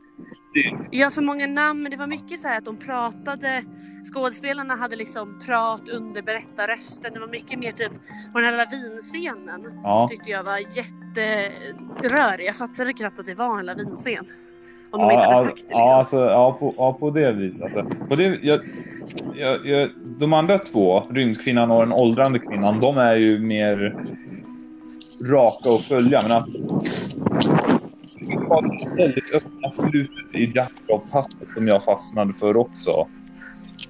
Ja, 0.90 1.10
för 1.10 1.22
många 1.22 1.46
namn. 1.46 1.82
Men 1.82 1.90
det 1.90 1.96
var 1.96 2.06
mycket 2.06 2.40
så 2.40 2.48
här 2.48 2.58
att 2.58 2.64
de 2.64 2.76
pratade. 2.76 3.64
Skådespelarna 4.14 4.76
hade 4.76 4.96
liksom 4.96 5.40
prat 5.46 5.88
under 5.88 6.22
berättarrösten. 6.22 7.12
Det 7.14 7.20
var 7.20 7.28
mycket 7.28 7.58
mer 7.58 7.72
typ 7.72 7.92
på 8.32 8.40
den 8.40 8.44
här 8.54 8.56
lavinscenen. 8.56 9.80
ja. 9.82 10.08
Tyckte 10.10 10.30
jag 10.30 10.44
var 10.44 10.58
jätterörig. 10.58 12.46
Jag 12.46 12.56
fattade 12.56 12.92
knappt 12.92 13.18
att 13.18 13.26
det 13.26 13.34
var 13.34 13.58
en 13.58 13.66
lavinscen. 13.66 14.26
Om 14.92 15.00
de 15.00 15.10
Ja, 15.10 15.12
inte 15.12 15.26
hade 15.26 15.36
ja, 15.40 15.44
sagt 15.44 15.56
det 15.58 15.62
liksom. 15.62 15.80
ja, 15.80 15.94
alltså, 15.96 16.16
ja, 16.16 16.56
på, 16.60 16.74
ja, 16.76 16.92
på 16.92 17.10
det 17.10 17.32
viset. 17.32 17.62
Alltså, 17.62 17.84
på 18.08 18.16
det, 18.16 18.38
jag, 18.42 18.60
jag, 19.34 19.66
jag, 19.66 19.88
de 20.18 20.32
andra 20.32 20.58
två, 20.58 21.00
rymdkvinnan 21.10 21.70
och 21.70 21.80
den 21.80 21.92
åldrande 21.92 22.38
kvinnan, 22.38 22.80
de 22.80 22.98
är 22.98 23.16
ju 23.16 23.38
mer 23.38 24.04
raka 25.30 25.70
att 25.70 25.82
följa. 25.84 26.22
Men 26.22 26.32
alltså, 26.32 26.50
det 28.20 28.36
var 28.36 28.96
väldigt 28.96 29.34
öppna 29.34 29.70
slutet 29.70 30.34
i 30.34 30.52
Jatkov-passet 30.54 31.48
som 31.54 31.68
jag 31.68 31.84
fastnade 31.84 32.32
för 32.32 32.56
också. 32.56 33.08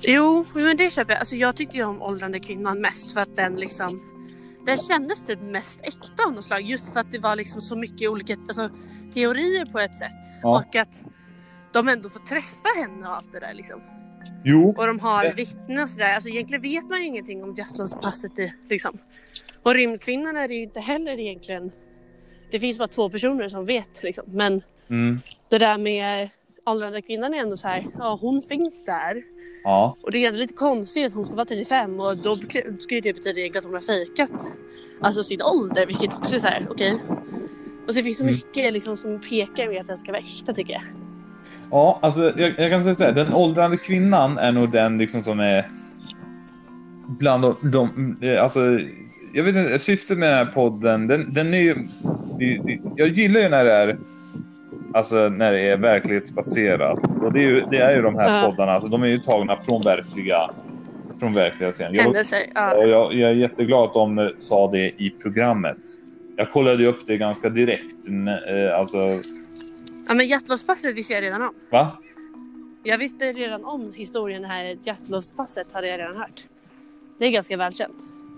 Jo, 0.01 0.45
men 0.55 0.77
det 0.77 0.93
köper 0.93 1.13
jag. 1.13 1.19
Alltså 1.19 1.37
jag 1.37 1.57
tyckte 1.57 1.77
ju 1.77 1.85
om 1.85 2.03
åldrande 2.03 2.41
kvinnan 2.41 2.81
mest 2.81 3.13
för 3.13 3.21
att 3.21 3.37
den 3.37 3.57
liksom 3.57 4.03
den 4.67 4.77
kändes 4.79 5.25
typ 5.27 5.43
mest 5.43 5.81
äkta 5.83 6.25
av 6.27 6.33
något 6.33 6.45
slag 6.45 6.63
just 6.63 6.93
för 6.93 7.01
att 7.01 7.13
det 7.13 7.19
var 7.19 7.37
liksom 7.37 7.61
så 7.61 7.77
mycket 7.77 8.11
olika 8.11 8.33
alltså, 8.35 8.69
teorier 9.15 9.67
på 9.73 9.79
ett 9.79 9.99
sätt. 9.99 10.11
Ja. 10.43 10.59
Och 10.59 10.77
att 10.77 11.03
de 11.73 11.89
ändå 11.89 12.09
får 12.11 12.21
träffa 12.21 12.69
henne 12.77 13.09
och 13.09 13.15
allt 13.17 13.33
det 13.33 13.41
där 13.41 13.55
liksom. 13.55 13.81
Jo, 14.45 14.75
Och 14.79 14.87
de 14.87 15.01
har 15.01 15.33
vittnen 15.35 15.83
och 15.83 15.89
sådär. 15.89 16.15
Alltså 16.15 16.29
egentligen 16.29 16.63
vet 16.63 16.85
man 16.85 16.99
ju 17.01 17.07
ingenting 17.07 17.43
om 17.45 17.55
Justlands-passet 17.55 18.39
i- 18.39 18.53
liksom. 18.69 18.99
Och 19.63 19.75
rymdkvinnan 19.75 20.37
är 20.37 20.49
det 20.49 20.55
ju 20.55 20.63
inte 20.63 20.81
heller 20.81 21.19
egentligen. 21.19 21.73
Det 22.51 22.59
finns 22.59 22.79
bara 22.79 22.89
två 22.89 23.09
personer 23.09 23.49
som 23.49 23.65
vet 23.65 24.03
liksom. 24.03 24.25
Men 24.33 24.63
mm, 24.89 25.21
det 25.49 25.59
där 25.59 25.79
med 25.79 26.29
åldrande 26.67 27.03
kvinnan 27.03 27.35
är 27.35 27.39
ändå 27.39 27.57
så 27.57 27.69
här. 27.69 27.87
Ja, 27.99 28.19
hon 28.21 28.43
finns 28.43 28.85
där. 28.85 29.23
ja, 29.65 29.97
Och 30.03 30.11
det 30.13 30.19
är 30.25 30.29
ändå 30.29 30.41
lite 30.41 30.55
konstigt 30.55 31.07
att 31.07 31.13
hon 31.15 31.27
ska 31.27 31.35
vara 31.35 31.45
35 31.47 31.95
och 31.99 32.17
då 32.17 32.35
skulle 32.79 33.01
det 33.01 33.13
betyda 33.15 33.41
egentligen 33.41 33.59
att 33.59 33.65
hon 33.65 33.75
har 33.75 33.81
fejkat 33.81 34.31
alltså 35.01 35.25
sin 35.25 35.43
ålder, 35.43 35.87
vilket 35.87 36.15
också 36.15 36.35
är 36.35 36.39
så 36.39 36.47
här, 36.47 36.67
okej. 36.71 36.99
Och 37.87 37.95
så 37.95 37.95
det 37.95 38.03
finns 38.03 38.21
Mm. 38.21 38.33
mycket 38.33 38.73
liksom 38.73 38.97
som 38.97 39.21
pekar 39.21 39.69
med 39.69 39.81
att 39.81 39.89
den 39.89 39.99
ska 39.99 40.13
vara 40.13 40.23
äkta 40.23 40.53
tycker 40.55 40.73
jag. 40.73 40.83
ja, 41.71 41.99
alltså 42.03 42.33
jag, 42.37 42.59
jag 42.59 42.71
kan 42.71 42.83
säga 42.83 42.95
så 42.95 43.05
här, 43.05 43.13
den 43.13 43.35
åldrande 43.35 43.77
kvinnan 43.77 44.39
är 44.39 44.53
nog 44.53 44.71
den 44.73 44.99
liksom 44.99 45.23
som 45.23 45.41
är 45.41 45.71
bland 47.07 47.43
de, 47.43 47.55
de 47.71 48.39
alltså 48.41 48.61
jag 49.35 49.45
vet 49.45 49.57
inte, 49.57 49.79
syftet 49.79 50.19
med 50.19 50.29
den 50.29 50.39
här 50.47 50.53
podden, 50.55 51.07
den, 51.07 51.35
den 51.35 51.55
är 51.55 51.59
ju, 51.59 51.89
det- 52.41 52.63
det- 52.65 52.81
jag 52.97 53.09
gillar 53.09 53.41
ju 53.41 53.49
när 53.49 53.65
det 53.65 53.73
är 53.73 53.99
Alltså 54.95 55.29
när 55.29 55.53
det 55.53 55.61
är 55.61 55.77
verklighetsbaserat. 55.77 56.99
Och 57.23 57.33
det 57.33 57.39
är 57.39 57.43
ju, 57.43 57.61
det 57.71 57.77
är 57.79 57.97
ju 57.97 58.03
de 58.03 58.15
här 58.15 58.43
Ja. 58.43 58.51
poddarna, 58.51 58.73
alltså, 58.73 58.89
de 58.89 59.03
är 59.03 59.07
ju 59.07 59.19
tagna 59.19 59.57
från 59.57 59.81
verkliga, 59.83 60.51
från 61.21 61.35
verkliga 61.35 61.73
scener. 61.73 61.95
Jag, 61.95 62.03
Händelser. 62.03 62.43
Ja. 62.55 62.75
och 62.77 62.89
jag, 62.89 63.15
jag 63.15 63.31
är 63.31 63.35
jätteglad 63.35 63.85
att 63.85 63.95
de 63.95 64.31
sa 64.37 64.71
det 64.71 64.87
i 65.03 65.11
programmet. 65.23 65.77
Jag 66.37 66.51
kollade 66.51 66.83
ju 66.83 66.89
upp 66.89 67.07
det 67.07 67.17
ganska 67.17 67.49
direkt. 67.49 68.09
eh, 68.49 68.79
Alltså, 68.79 68.99
ja 70.09 70.15
men 70.15 70.27
Jättelovspasset 70.29 70.95
visste 70.97 71.13
jag 71.15 71.23
redan 71.23 71.43
om. 71.43 71.55
va? 71.71 71.89
Jag 72.83 72.99
visste 72.99 73.33
redan 73.33 73.65
om 73.65 73.93
historien 73.95 74.45
här 74.45 74.77
Jättelovspasset 74.83 75.67
hade 75.73 75.89
jag 75.89 76.01
redan 76.01 76.17
hört. 76.17 76.45
Det 77.19 77.27
är 77.27 77.31
ganska 77.31 77.57
välkänt. 77.57 77.97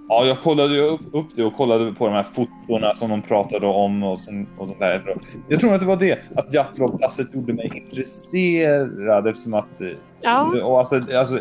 Ja, 0.08 0.24
jag 0.24 0.40
kollade 0.40 0.74
ju 0.74 0.80
upp, 0.80 1.00
upp 1.12 1.26
det 1.34 1.44
och 1.44 1.56
kollade 1.56 1.92
på 1.92 2.06
de 2.06 2.14
här 2.14 2.22
fotona 2.22 2.94
som 2.94 3.10
de 3.10 3.22
pratade 3.22 3.66
om 3.66 4.02
och, 4.02 4.20
sån, 4.20 4.46
och 4.58 4.68
sånt 4.68 4.80
där. 4.80 5.16
Jag 5.48 5.60
tror 5.60 5.74
att 5.74 5.80
det 5.80 5.86
var 5.86 5.96
det, 5.96 6.18
att 6.36 6.54
Jatlovpasset 6.54 7.34
gjorde 7.34 7.52
mig 7.52 7.70
intresserad 7.74 9.26
eftersom 9.26 9.54
att... 9.54 9.80
Ja. 10.20 10.64
Och 10.64 10.78
alltså, 10.78 11.00
alltså, 11.14 11.38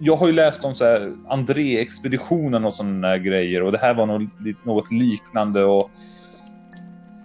jag 0.00 0.16
har 0.16 0.26
ju 0.26 0.32
läst 0.32 0.64
om 0.64 0.74
så 0.74 0.84
här 0.84 1.12
André-expeditionen 1.28 2.64
och 2.64 2.74
sådana 2.74 3.18
grejer 3.18 3.62
och 3.62 3.72
det 3.72 3.78
här 3.78 3.94
var 3.94 4.06
något, 4.06 4.64
något 4.64 4.92
liknande 4.92 5.64
och... 5.64 5.90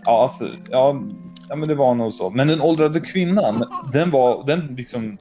Ja, 0.06 0.22
alltså, 0.22 0.48
ja, 0.70 1.01
ja, 1.50 1.56
men 1.56 1.67
det 1.67 1.75
var 1.75 1.96
nog 1.96 2.12
så. 2.12 2.29
Men 2.29 2.48
den 2.48 2.62
åldrade 2.62 3.00
kvinnan, 3.00 3.65
den 3.94 4.12
var, 4.12 4.44
den 4.48 4.75
liksom... 4.77 5.17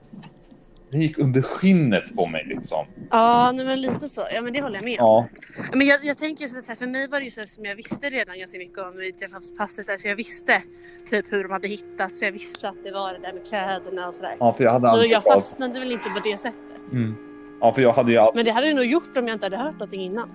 Den 0.97 1.03
gick 1.03 1.19
under 1.19 1.43
skinnet 1.43 2.17
på 2.17 2.27
mig 2.27 2.45
liksom. 2.47 2.87
Ja, 3.11 3.53
nej, 3.55 3.65
men 3.65 3.81
lite 3.81 4.09
så. 4.09 4.27
Ja, 4.35 4.43
men 4.43 4.53
det 4.53 4.61
håller 4.63 4.75
jag 4.75 4.85
med 4.85 5.01
om. 5.01 5.27
Ja, 5.57 5.67
Men 5.73 5.87
jag, 5.87 6.05
jag 6.05 6.19
tänker 6.19 6.47
så 6.47 6.61
här, 6.69 6.75
för 6.77 6.87
mig 6.87 7.09
var 7.09 7.19
det 7.19 7.25
ju 7.25 7.31
så 7.31 7.43
som 7.47 7.65
jag 7.65 7.77
visste 7.77 8.11
redan 8.11 8.39
ganska 8.39 8.59
mycket 8.59 8.79
om 8.79 9.05
Jättelovspasset. 9.05 9.91
Alltså 9.91 10.09
jag 10.09 10.17
visste 10.17 10.63
typ 11.11 11.33
hur 11.33 11.43
de 11.43 11.53
hade 11.53 11.69
hittats. 11.69 12.23
Jag 12.23 12.33
visste 12.33 12.69
att 12.69 12.85
det 12.85 12.91
var 12.91 13.13
det 13.13 13.19
där 13.19 13.33
med 13.33 13.47
kläderna 13.49 14.09
och 14.09 14.15
sådär. 14.15 14.37
ja 14.41 14.53
för 14.53 14.65
jag 14.65 14.73
hade 14.73 14.87
Så 14.89 15.05
jag 15.05 15.23
fastnade 15.25 15.79
väl 15.81 15.93
inte 15.93 16.09
på 16.11 16.21
det 16.25 16.37
sättet. 16.37 16.93
Mm. 16.93 17.15
Ja, 17.61 17.73
för 17.73 17.83
jag 17.83 17.93
hade 17.93 18.13
ju. 18.13 18.21
Men 18.35 18.45
det 18.45 18.51
hade 18.51 18.67
jag 18.67 18.77
nog 18.77 18.85
gjort 18.85 19.17
om 19.17 19.29
jag 19.29 19.35
inte 19.35 19.47
hade 19.47 19.57
hört 19.57 19.73
någonting 19.73 20.01
innan. 20.01 20.29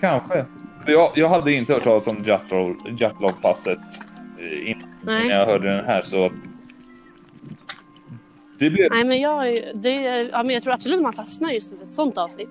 Kanske. 0.00 0.44
För 0.84 0.92
jag, 0.92 1.12
jag 1.14 1.28
hade 1.28 1.52
inte 1.52 1.72
hört 1.72 1.84
talas 1.84 2.06
om 2.06 2.16
Jatlov- 2.16 2.96
Jatlov-passet 2.98 3.78
eh, 4.38 4.70
innan 4.70 5.28
jag 5.28 5.46
hörde 5.46 5.76
den 5.76 5.84
här 5.84 6.02
så... 6.02 6.30
Det 8.60 8.70
blev... 8.70 8.90
Nej, 8.90 9.04
men 9.04 9.20
jag, 9.20 9.62
det, 9.74 9.92
ja, 10.32 10.42
men 10.42 10.54
jag 10.54 10.62
tror 10.62 10.72
absolut 10.72 11.02
man 11.02 11.12
fastnar 11.12 11.50
just 11.50 11.72
med 11.72 11.82
ett 11.82 11.94
sånt 11.94 12.18
avsnitt. 12.18 12.48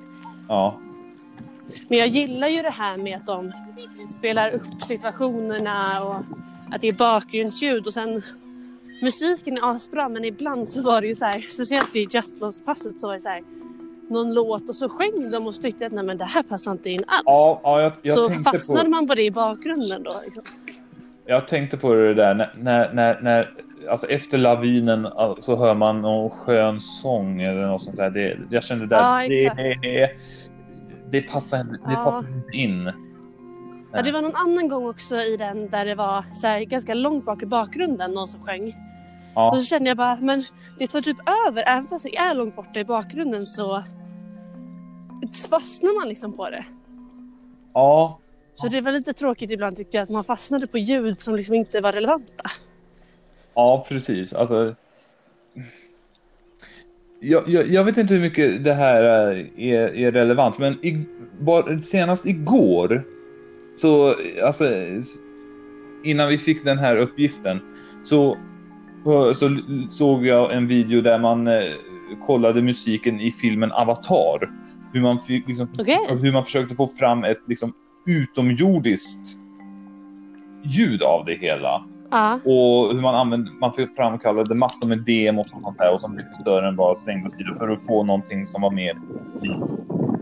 Ja. 0.48 0.80
Men 1.88 1.98
jag 1.98 2.08
gillar 2.08 2.48
ju 2.48 2.62
det 2.62 2.70
här 2.70 2.98
med 2.98 3.18
att 3.18 3.26
de 3.26 3.52
spelar 4.20 4.52
upp 4.52 4.84
situationerna 4.88 6.04
och 6.04 6.16
att 6.72 6.82
det 6.82 6.88
är 6.88 6.94
bakgrundsljud 6.94 7.88
och 7.88 7.94
sen 7.94 8.22
musiken 9.02 9.58
är 9.58 9.72
asbra 9.72 10.10
men 10.10 10.26
ibland 10.26 10.70
så 10.70 10.82
var 10.82 11.02
det 11.02 11.08
ju 11.08 11.16
så 11.16 11.26
här, 11.26 11.46
speciellt 11.50 11.96
i 11.96 12.08
Just 12.12 12.40
Lost-passet 12.40 13.00
så 13.00 13.08
var 13.08 13.14
det 13.14 13.22
så 13.22 13.30
här 13.30 13.44
någon 14.10 14.34
låt 14.34 14.70
och 14.70 14.76
så 14.76 14.90
sjöng 14.90 15.32
de 15.32 15.48
och 15.48 15.56
så 15.56 15.62
tyckte 15.62 15.84
jag 15.84 15.90
att 15.90 15.96
nej 15.96 16.04
men 16.04 16.18
det 16.18 16.26
här 16.26 16.44
passar 16.44 16.72
inte 16.72 16.90
in 16.90 17.04
alls. 17.08 17.24
Ja, 17.26 17.60
ja 17.64 17.82
jag, 17.82 17.92
jag, 18.02 18.16
så 18.16 18.30
fastnade 18.44 18.84
på, 18.84 18.90
man 18.90 19.08
på 19.08 19.16
det 19.16 19.24
i 19.24 19.32
bakgrunden 19.32 20.04
då. 20.04 20.12
Liksom. 20.26 20.44
jag 21.26 21.48
tänkte 21.48 21.78
på 21.78 21.94
det 21.94 22.14
där 22.14 22.36
när, 22.36 22.52
när, 22.58 22.94
när, 22.94 23.22
när 23.22 23.54
alltså 23.90 24.08
efter 24.08 24.38
lavinen 24.38 25.08
så 25.40 25.56
hör 25.56 25.74
man 25.74 26.02
någon 26.02 26.30
skön 26.30 26.82
sång 26.82 27.42
eller 27.42 27.68
något 27.68 27.84
sånt 27.84 27.98
där. 27.98 28.10
Det, 28.10 28.38
jag 28.50 28.64
kände 28.64 28.86
där, 28.88 28.98
Ja, 29.22 29.28
det, 29.28 29.78
det, 29.82 30.10
det 31.12 31.22
passar, 31.22 31.64
det 31.64 31.80
Ja. 31.84 31.96
passar 32.04 32.20
inte 32.20 32.58
in. 32.58 32.92
Ja, 33.94 34.02
det 34.02 34.12
var 34.12 34.22
någon 34.22 34.36
annan 34.36 34.68
gång 34.68 34.90
också 34.90 35.16
i 35.22 35.38
den 35.38 35.70
där 35.70 35.86
det 35.86 35.96
var 35.96 36.26
så 36.34 36.48
här, 36.48 36.62
ganska 36.62 36.94
långt 36.94 37.26
bak 37.26 37.44
i 37.44 37.46
bakgrunden 37.46 38.12
någon 38.12 38.28
som 38.28 38.42
sjöng. 38.44 38.76
Ja. 39.36 39.52
Och 39.52 39.58
så 39.60 39.66
kände 39.66 39.90
jag 39.90 39.98
bara, 39.98 40.16
men 40.22 40.44
det 40.80 40.88
tar 40.88 41.02
typ 41.02 41.18
över. 41.48 41.64
Även 41.68 41.88
fast 41.88 42.04
det 42.04 42.16
är 42.18 42.34
långt 42.36 42.56
borta 42.56 42.80
i 42.80 42.86
bakgrunden 42.86 43.46
så 43.46 43.84
fastnar 45.50 46.00
man 46.00 46.10
liksom 46.10 46.34
på 46.34 46.50
det. 46.50 46.66
ja, 47.74 48.20
Så 48.56 48.68
det 48.68 48.82
var 48.82 48.92
lite 48.92 49.14
tråkigt 49.14 49.52
ibland 49.52 49.78
tyckte 49.78 49.98
jag 49.98 50.04
att 50.04 50.10
man 50.10 50.24
fastnade 50.24 50.68
på 50.68 50.78
ljud 50.78 51.22
som 51.22 51.36
liksom 51.36 51.56
inte 51.56 51.82
var 51.82 51.92
relevanta. 51.92 52.44
Ja, 53.54 53.86
precis. 53.90 54.34
Alltså, 54.34 54.76
jag, 57.20 57.50
jag, 57.50 57.68
jag 57.68 57.84
vet 57.84 57.98
inte 57.98 58.14
hur 58.14 58.22
mycket 58.22 58.64
det 58.64 58.74
här 58.74 59.04
är, 59.58 59.96
är 59.96 60.12
relevant, 60.12 60.60
men 60.60 60.86
i, 60.86 61.06
bara, 61.40 61.82
senast 61.82 62.26
igår, 62.26 63.04
så, 63.76 64.14
alltså, 64.44 64.66
innan 66.04 66.30
vi 66.30 66.38
fick 66.38 66.66
den 66.66 66.78
här 66.78 66.98
uppgiften, 66.98 67.60
så, 68.04 68.38
så 69.36 69.58
såg 69.90 70.26
jag 70.26 70.54
en 70.54 70.68
video 70.68 71.02
där 71.02 71.20
man 71.20 71.48
eh, 71.48 71.64
kollade 72.26 72.62
musiken 72.62 73.20
i 73.20 73.32
filmen 73.32 73.72
Avatar. 73.72 74.50
Hur 74.94 75.02
man, 75.02 75.20
fick, 75.20 75.48
liksom, 75.48 75.70
Okej. 75.80 76.08
hur 76.22 76.34
man 76.34 76.46
försökte 76.46 76.76
få 76.76 76.88
fram 76.88 77.24
ett 77.24 77.42
liksom, 77.48 77.74
utomjordiskt 78.08 79.40
ljud 80.64 81.04
av 81.04 81.26
det 81.26 81.36
hela. 81.36 81.84
Ja, 82.12 82.34
Och 82.34 82.94
hur 82.94 83.02
man, 83.02 83.16
använde, 83.16 83.52
man 83.52 83.74
framkallade 83.96 84.56
massor 84.56 84.90
med 84.90 85.00
demos 85.00 85.54
och 85.54 85.62
sånt 85.62 85.78
där 85.78 85.94
och 85.94 86.02
som 86.02 86.18
regissören 86.18 86.76
var 86.76 86.96
slängd 86.96 87.26
åt 87.26 87.36
sidan 87.36 87.56
för 87.56 87.70
att 87.70 87.86
få 87.86 88.04
någonting 88.04 88.46
som 88.46 88.62
var 88.62 88.72
mer 88.72 88.98
likt 89.42 89.72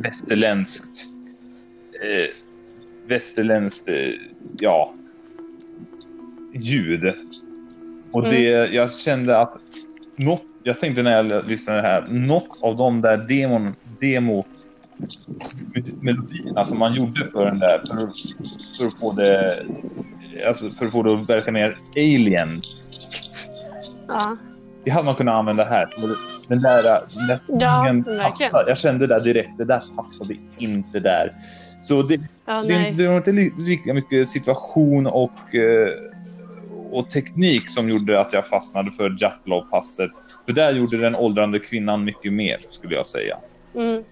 västerländskt. 0.04 1.06
Eh, 2.04 2.30
västerländskt, 3.08 3.90
eh, 3.90 3.96
ja, 4.60 4.94
ljud. 6.54 7.14
Och 8.12 8.24
det, 8.24 8.74
jag 8.74 8.92
kände 8.92 9.38
att 9.40 9.58
något, 10.16 10.44
jag 10.64 10.80
tänkte 10.80 11.04
när 11.04 11.12
jag 11.12 11.48
lyssnade 11.48 11.82
här, 11.82 12.06
något 12.10 12.60
av 12.62 12.78
de 12.78 13.02
där 13.02 13.18
demon, 13.18 13.76
demo 14.00 14.46
melodierna 16.02 16.64
som 16.64 16.80
man 16.80 16.94
gjorde 16.94 17.26
för 17.26 17.46
den 17.46 17.60
där, 17.60 17.84
för, 17.88 18.10
för 18.78 18.88
att 18.88 19.00
få 19.00 19.12
det 19.12 19.66
alltså 20.48 20.70
för 20.70 20.86
att 20.86 20.92
få 20.92 21.04
det 21.04 21.14
att 21.14 21.30
verka 21.30 21.52
mer 21.52 21.74
alien. 21.96 22.62
ja. 24.08 24.38
Det 24.86 24.92
hade 24.92 25.06
man 25.06 25.16
kunnat 25.16 25.34
använda 25.36 25.64
här. 25.64 25.94
Den 26.48 26.62
där, 26.62 26.84
den 27.18 27.28
där 27.28 27.38
sången 27.38 28.06
Ja, 28.08 28.24
passade. 28.24 28.70
Jag 28.70 28.78
kände 28.78 29.08
där 29.08 29.20
direkt, 29.20 29.50
det 29.58 29.66
där 29.66 29.82
passade 29.96 30.36
inte 30.58 31.00
där. 31.00 31.32
Så 31.80 32.02
det, 32.02 32.20
ja 32.46 32.62
det, 32.64 32.92
det 32.98 33.08
var 33.08 33.18
inte 33.18 33.32
li- 33.32 33.54
lika 33.58 33.94
mycket 33.94 34.30
situation 34.30 35.08
och, 35.08 35.56
eh, 35.56 35.90
och 36.92 37.10
teknik 37.10 37.72
som 37.72 37.90
gjorde 37.90 38.20
att 38.22 38.34
jag 38.34 38.48
fastnade 38.48 38.92
för 38.92 39.16
Jatlov-passet. 39.22 40.12
För 40.46 40.54
där 40.54 40.72
gjorde 40.72 40.98
den 40.98 41.16
åldrande 41.16 41.60
kvinnan 41.60 42.04
mycket 42.04 42.34
mer, 42.34 42.58
skulle 42.70 42.96
jag 42.96 43.08
säga. 43.08 43.38
Mm. 43.76 44.04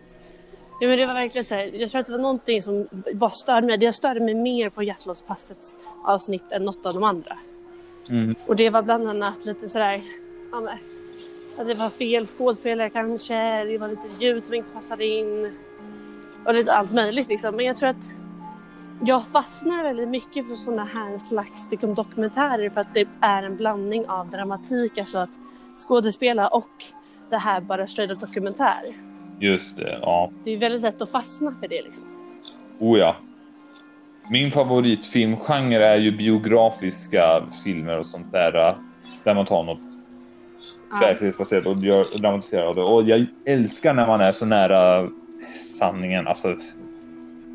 Ja, 0.80 0.88
men 0.88 0.98
det 0.98 1.06
var 1.06 1.14
verkligen 1.14 1.46
så 1.46 1.56
här, 1.56 1.72
jag 1.74 1.92
tror 1.92 2.02
att 2.02 2.08
det 2.08 2.12
var 2.12 2.20
någonting 2.20 2.62
som 2.62 2.88
bara 3.14 3.30
störde 3.30 3.68
mig. 3.68 3.84
Jag 3.84 3.96
störde 3.96 4.20
mig 4.20 4.34
mer 4.34 4.70
på 4.70 4.84
Hjärtlotspassets 4.84 5.76
avsnitt 6.04 6.52
än 6.52 6.66
något 6.66 6.86
av 6.86 6.94
de 6.94 7.04
andra. 7.04 7.38
Mm. 8.10 8.36
Och 8.46 8.56
det 8.56 8.70
var 8.70 8.82
bland 8.82 9.10
annat 9.10 9.46
lite 9.46 9.70
sådär, 9.70 10.02
ja, 10.52 10.62
men, 10.62 10.78
att 11.58 11.68
det 11.68 11.74
var 11.74 11.90
fel 11.90 12.28
skådespelare 12.28 12.90
kanske, 12.90 13.64
det 13.64 13.78
var 13.78 13.88
lite 13.88 14.08
ljud 14.20 14.46
som 14.46 14.54
inte 14.54 14.72
passade 14.72 15.06
in. 15.06 15.52
Och 16.46 16.54
lite 16.54 16.74
allt 16.74 16.94
möjligt 16.94 17.28
liksom. 17.28 17.56
Men 17.56 17.66
jag 17.66 17.78
tror 17.78 17.90
att 17.90 18.10
jag 19.02 19.28
fastnar 19.28 19.84
väldigt 19.84 20.10
mycket 20.10 20.48
för 20.48 20.56
sådana 20.56 20.86
här 20.86 21.18
slags 21.18 21.68
liksom, 21.72 21.96
dokumentärer 21.96 22.70
för 22.70 22.82
att 22.82 22.94
det 22.94 23.08
är 23.22 23.44
en 23.44 23.56
blandning 23.56 24.08
av 24.08 24.30
dramatik, 24.30 24.98
alltså 24.98 25.18
att 25.18 25.30
skådespela 25.88 26.48
och 26.48 26.86
det 27.30 27.38
här 27.38 27.62
bara 27.62 27.88
straight 27.88 28.20
dokumentär. 28.20 29.15
Just 29.40 29.78
det, 29.78 30.00
ja. 30.02 30.32
Det 30.44 30.52
är 30.52 30.58
väldigt 30.58 30.82
lätt 30.82 31.02
att 31.02 31.12
fastna 31.12 31.56
för 31.60 31.68
det 31.68 31.82
liksom. 31.82 32.04
Oh 32.80 33.00
ja. 33.00 33.16
Min 34.32 34.52
favoritfilmgenre 34.52 35.88
är 35.88 35.98
ju 35.98 36.12
biografiska 36.12 37.44
filmer 37.64 37.98
och 37.98 38.06
sånt 38.06 38.32
där. 38.32 38.68
äh, 38.70 38.76
Där 39.24 39.36
man 39.36 39.46
tar 39.46 39.64
något 39.64 39.80
Ja. 40.92 40.98
verklighetsbaserat 41.00 41.66
och 41.66 41.76
gör 41.78 42.18
dramatiserar 42.22 42.74
det. 42.74 42.82
Och 42.84 43.04
jag 43.04 43.26
älskar 43.46 43.94
när 43.94 44.08
man 44.08 44.22
är 44.22 44.32
så 44.32 44.46
nära 44.46 45.10
sanningen. 45.80 46.28
Alltså, 46.28 46.56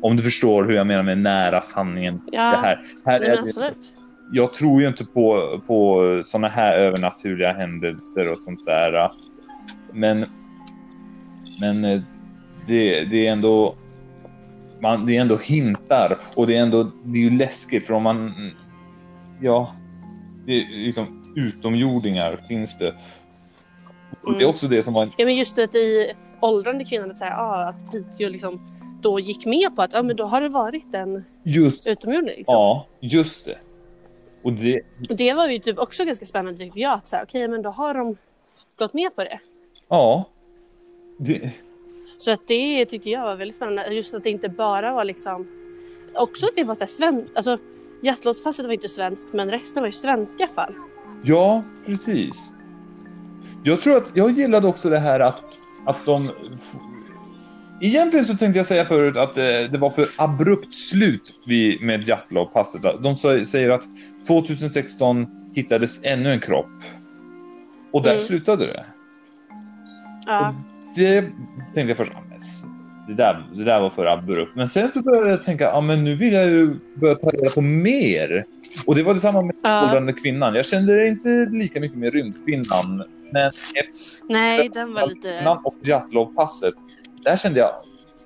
om 0.01 0.17
du 0.17 0.23
förstår 0.23 0.63
hur 0.63 0.73
jag 0.73 0.87
menar 0.87 1.03
med 1.03 1.17
nära 1.17 1.61
sanningen. 1.61 2.21
Ja, 2.31 2.41
Det 2.51 2.57
här, 2.57 2.79
här 3.05 3.21
är 3.21 3.35
det, 3.35 3.41
absolut. 3.41 3.93
jag 4.31 4.53
tror 4.53 4.81
ju 4.81 4.87
inte 4.87 5.05
på, 5.05 5.59
på 5.67 6.01
såna 6.23 6.47
här 6.47 6.77
övernaturliga 6.77 7.53
händelser 7.53 8.31
och 8.31 8.37
sånt 8.37 8.65
där. 8.65 8.93
äh. 8.93 9.11
Men, 9.93 10.25
men 11.61 11.85
eh, 11.85 12.01
det, 12.67 13.03
det 13.03 13.27
är 13.27 13.31
ändå 13.31 13.75
man, 14.79 15.05
det 15.05 15.17
är 15.17 15.21
ändå 15.21 15.37
hintar 15.37 16.17
och 16.35 16.47
det 16.47 16.55
är 16.57 16.61
ändå 16.61 16.83
det 17.03 17.17
är 17.19 17.23
ju 17.23 17.37
läskigt 17.37 17.87
för 17.87 17.93
om 17.93 18.03
man 18.03 18.33
ja, 19.41 19.75
det 20.45 20.61
är 20.61 20.85
liksom 20.85 21.33
utomjordingar 21.35 22.35
finns 22.35 22.77
det. 22.77 22.95
Och 24.23 24.31
det 24.33 24.37
är 24.37 24.41
Mm. 24.41 24.49
också 24.49 24.67
det 24.67 24.81
som 24.81 24.93
var 24.93 25.03
en, 25.03 25.11
Ja 25.17 25.25
men 25.25 25.35
just 25.35 25.55
det 25.55 25.63
att 25.63 25.75
i 25.75 26.13
åldrande 26.39 26.85
kvinnan 26.85 27.11
att 27.11 27.17
säga 27.17 27.35
ah, 27.37 27.69
att 27.69 27.91
Piteå 27.91 28.29
liksom 28.29 28.59
då 29.01 29.19
gick 29.19 29.45
med 29.45 29.75
på 29.75 29.81
att 29.81 29.93
ja 29.93 30.01
men 30.03 30.15
då 30.15 30.25
har 30.25 30.41
det 30.41 30.49
varit 30.49 30.93
en 30.95 31.23
just 31.43 31.87
utomjording 31.89 32.35
liksom. 32.37 32.53
Ja, 32.55 32.85
just 32.99 33.45
det. 33.45 33.57
Och 34.43 34.53
det, 34.53 34.81
Och 35.09 35.15
det 35.15 35.33
var 35.33 35.47
ju 35.47 35.59
typ 35.59 35.79
också 35.79 36.05
ganska 36.05 36.25
spännande 36.25 36.57
tyckte 36.59 36.79
jag. 36.79 36.93
Att 36.93 37.07
så 37.07 37.15
här, 37.15 37.23
okej, 37.23 37.47
men 37.47 37.61
då 37.61 37.69
har 37.69 37.93
de 37.93 38.17
gått 38.77 38.93
med 38.93 39.15
på 39.15 39.23
det. 39.23 39.39
ja. 39.89 40.25
Det, 41.23 41.51
Så 42.17 42.31
att 42.31 42.47
det 42.47 42.85
tyckte 42.85 43.09
jag 43.09 43.21
var 43.21 43.35
väldigt 43.35 43.55
spännande. 43.55 43.93
Just 43.93 44.13
att 44.13 44.23
det 44.23 44.29
inte 44.29 44.49
bara 44.49 44.93
var 44.93 45.05
liksom... 45.05 45.45
Också 46.13 46.45
att 46.45 46.55
det 46.55 46.63
var 46.63 46.75
så 46.75 46.79
här 46.83 46.87
svenskt. 46.87 47.29
Alltså 47.35 47.57
jaktlovspasset 48.01 48.65
var 48.65 48.73
inte 48.73 48.87
svenskt 48.87 49.33
men 49.33 49.51
resten 49.51 49.81
var 49.81 49.87
ju 49.87 49.91
svenska 49.91 50.47
fall. 50.47 50.73
ja, 51.23 51.63
precis. 51.85 52.53
Jag 53.63 53.81
tror 53.81 53.97
att 53.97 54.11
jag 54.15 54.31
gillade 54.31 54.67
också 54.67 54.89
det 54.89 54.99
här 54.99 55.19
att, 55.19 55.43
att 55.85 56.05
de... 56.05 56.29
Egentligen 57.81 58.25
så 58.25 58.33
tänkte 58.37 58.59
jag 58.59 58.65
säga 58.65 58.85
förut 58.85 59.17
att 59.17 59.37
eh, 59.37 59.43
det 59.43 59.77
var 59.77 59.89
för 59.89 60.07
abrupt 60.15 60.73
slut 60.73 61.39
med 61.81 62.07
Jatlovpasset. 62.07 62.81
De 63.03 63.15
säger 63.45 63.69
att 63.69 63.83
2016 64.27 65.27
hittades 65.53 66.05
ännu 66.05 66.31
en 66.31 66.39
kropp. 66.39 66.69
Och 67.91 68.03
där 68.03 68.11
Mm. 68.11 68.23
slutade 68.23 68.65
det. 68.65 68.85
Ja. 70.25 70.55
Det 70.95 71.21
tänkte 71.73 71.81
jag 71.81 71.97
först, 71.97 72.11
ah, 72.15 72.21
det 73.07 73.13
där, 73.13 73.47
det 73.53 73.63
där 73.63 73.81
var 73.81 73.89
för 73.89 74.05
abrupt. 74.05 74.55
Men 74.55 74.67
sen 74.67 74.89
så 74.89 75.01
började 75.01 75.29
jag 75.29 75.43
tänka, 75.43 75.63
ja 75.63 75.81
men 75.81 76.03
nu 76.03 76.15
vill 76.15 76.33
jag 76.33 76.45
ju 76.45 76.75
börja 76.95 77.15
ta 77.15 77.29
reda 77.29 77.49
på 77.49 77.61
mer. 77.61 78.45
Och 78.85 78.95
det 78.95 79.03
var 79.03 79.13
detsamma 79.13 79.41
med 79.41 79.55
Ja. 79.63 79.85
åldrande 79.85 80.13
kvinnan. 80.13 80.55
Jag 80.55 80.65
kände 80.65 81.07
inte 81.07 81.47
lika 81.51 81.79
mycket 81.79 81.97
med 81.97 82.13
rymdkvinnan. 82.13 83.03
Men 83.33 83.47
efter 83.47 83.93
Nej, 84.29 84.69
den 84.73 84.93
var 84.93 85.07
lite... 85.07 85.57
och 85.63 85.75
Jatlov-passet, 85.81 86.73
där 87.23 87.37
kände 87.37 87.59
jag, 87.59 87.69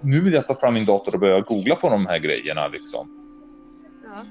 nu 0.01 0.21
vill 0.21 0.33
jag 0.33 0.47
ta 0.47 0.53
fram 0.53 0.73
min 0.73 0.85
dator 0.85 1.13
och 1.13 1.19
börja 1.19 1.41
googla 1.41 1.75
på 1.75 1.89
de 1.89 2.05
här 2.05 2.19
grejerna 2.19 2.67
liksom. 2.67 3.07
Ja. 4.03 4.23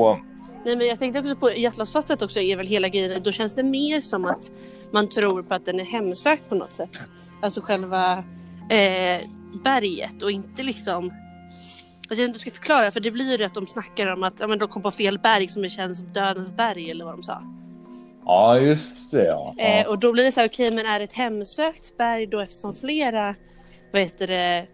Och 0.00 0.18
Nej, 0.64 0.76
men 0.76 0.86
jag 0.86 0.98
tänkte 0.98 1.20
också 1.20 1.36
på 1.36 1.50
jaktlovspasset 1.50 2.22
också 2.22 2.40
är 2.40 2.56
väl 2.56 2.66
hela 2.66 2.88
grejen. 2.88 3.22
Då 3.22 3.32
känns 3.32 3.54
det 3.54 3.62
mer 3.62 4.00
som 4.00 4.24
att 4.24 4.50
man 4.90 5.08
tror 5.08 5.42
på 5.42 5.54
att 5.54 5.64
den 5.64 5.80
är 5.80 5.84
hemsökt 5.84 6.48
på 6.48 6.54
något 6.54 6.74
sätt. 6.74 6.90
Alltså 7.42 7.60
själva 7.60 8.24
eh, 8.70 9.26
berget 9.64 10.22
och 10.22 10.30
inte 10.30 10.62
liksom 10.62 11.12
Alltså 12.10 12.22
jag 12.22 12.28
vet 12.28 12.36
inte 12.36 12.44
hur 12.44 12.50
jag 12.50 12.52
ska 12.54 12.60
förklara 12.60 12.90
för 12.90 13.00
det 13.00 13.10
blir 13.10 13.38
ju 13.38 13.44
att 13.44 13.54
de 13.54 13.66
snackar 13.66 14.06
om 14.06 14.22
att 14.22 14.40
ja, 14.40 14.46
men 14.46 14.58
de 14.58 14.68
kom 14.68 14.82
på 14.82 14.90
fel 14.90 15.18
berg 15.18 15.48
som 15.48 15.64
är 15.64 15.68
känd 15.68 15.96
som 15.96 16.12
dödens 16.12 16.52
berg 16.56 16.90
eller 16.90 17.04
vad 17.04 17.14
de 17.14 17.22
sa. 17.22 17.42
ja, 18.24 18.58
just 18.58 19.10
det 19.10 19.24
ja. 19.24 19.54
Eh, 19.58 19.86
och 19.88 19.98
då 19.98 20.12
blir 20.12 20.24
det 20.24 20.32
så 20.32 20.40
här, 20.40 20.48
okej 20.48 20.70
men 20.70 20.86
är 20.86 20.98
det 20.98 21.04
ett 21.04 21.12
hemsökt 21.12 21.96
berg 21.96 22.26
då 22.26 22.40
eftersom 22.40 22.74
flera 22.74 23.34
vad 23.92 24.02
heter 24.02 24.26
det 24.26 24.66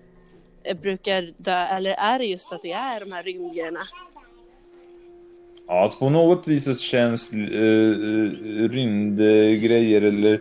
eh, 0.65 0.77
brukar 0.77 1.33
dö 1.37 1.67
eller 1.67 1.91
är 1.91 2.19
det 2.19 2.25
just 2.25 2.53
att 2.53 2.63
det 2.63 2.73
är 2.73 3.01
de 3.01 3.13
här 3.13 3.23
rymdgrejerna? 3.23 3.81
Ja, 5.69 5.83
alltså 5.83 5.99
på 5.99 6.11
något 6.11 6.49
vis 6.49 6.65
så 6.65 6.75
känns 6.75 7.35
uh, 7.35 8.69
rymdgrejer 8.69 10.03
eller 10.03 10.41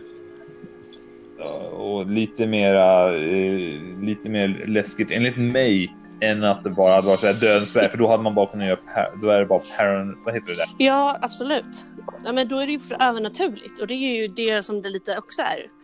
ja, 1.38 1.68
och 1.68 2.06
lite 2.06 2.46
mera 2.46 3.16
eh, 3.16 3.80
lite 4.02 4.28
mer 4.30 4.64
läskigt 4.66 5.10
enligt 5.10 5.36
mig 5.36 5.96
än 6.20 6.44
att 6.44 6.64
det 6.64 6.70
bara 6.70 6.94
hade 6.94 7.06
varit 7.06 7.20
så 7.20 7.26
här 7.26 7.34
dödens 7.34 7.74
berg, 7.74 7.90
för 7.90 7.98
då 7.98 8.08
hade 8.08 8.22
man 8.22 8.34
bara 8.34 8.46
kunnat 8.46 8.66
göra 8.66 8.76
par, 8.76 9.20
då 9.20 9.28
är 9.28 9.40
det 9.40 9.46
bara 9.46 9.60
paran, 9.78 10.18
vad 10.24 10.34
heter 10.34 10.50
det 10.50 10.56
där? 10.56 10.68
Ja, 10.78 11.18
absolut. 11.22 11.86
Ja, 12.24 12.32
men 12.32 12.48
då 12.48 12.58
är 12.58 12.66
det 12.66 12.72
ju 12.72 12.80
övernaturligt 13.00 13.80
och 13.80 13.86
det 13.86 13.94
är 13.94 14.22
ju 14.22 14.28
det 14.28 14.62
som 14.62 14.82
det 14.82 14.88
lite 14.88 15.18
också 15.18 15.42
är. 15.42 15.75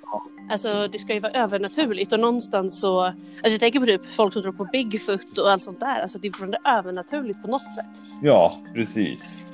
Alltså 0.51 0.89
det 0.93 0.99
ska 0.99 1.15
ju 1.15 1.21
vara 1.21 1.33
övernaturligt 1.33 2.13
och 2.13 2.21
någonstans 2.21 2.81
så, 2.81 3.01
alltså 3.01 3.15
jag 3.43 3.61
tänker 3.61 3.81
på 3.81 3.87
typ 3.87 4.07
folk 4.07 4.33
som 4.33 4.43
tror 4.43 4.53
på 4.53 4.65
Bigfoot 4.65 5.39
och 5.39 5.51
allt 5.51 5.63
sånt 5.63 5.81
där, 5.81 6.01
alltså 6.01 6.19
det 6.19 6.29
är 6.29 6.31
fortfarande 6.33 6.59
övernaturligt 6.65 7.43
på 7.43 7.49
något 7.49 7.75
sätt. 7.75 8.03
Ja, 8.23 8.53
precis. 8.75 9.47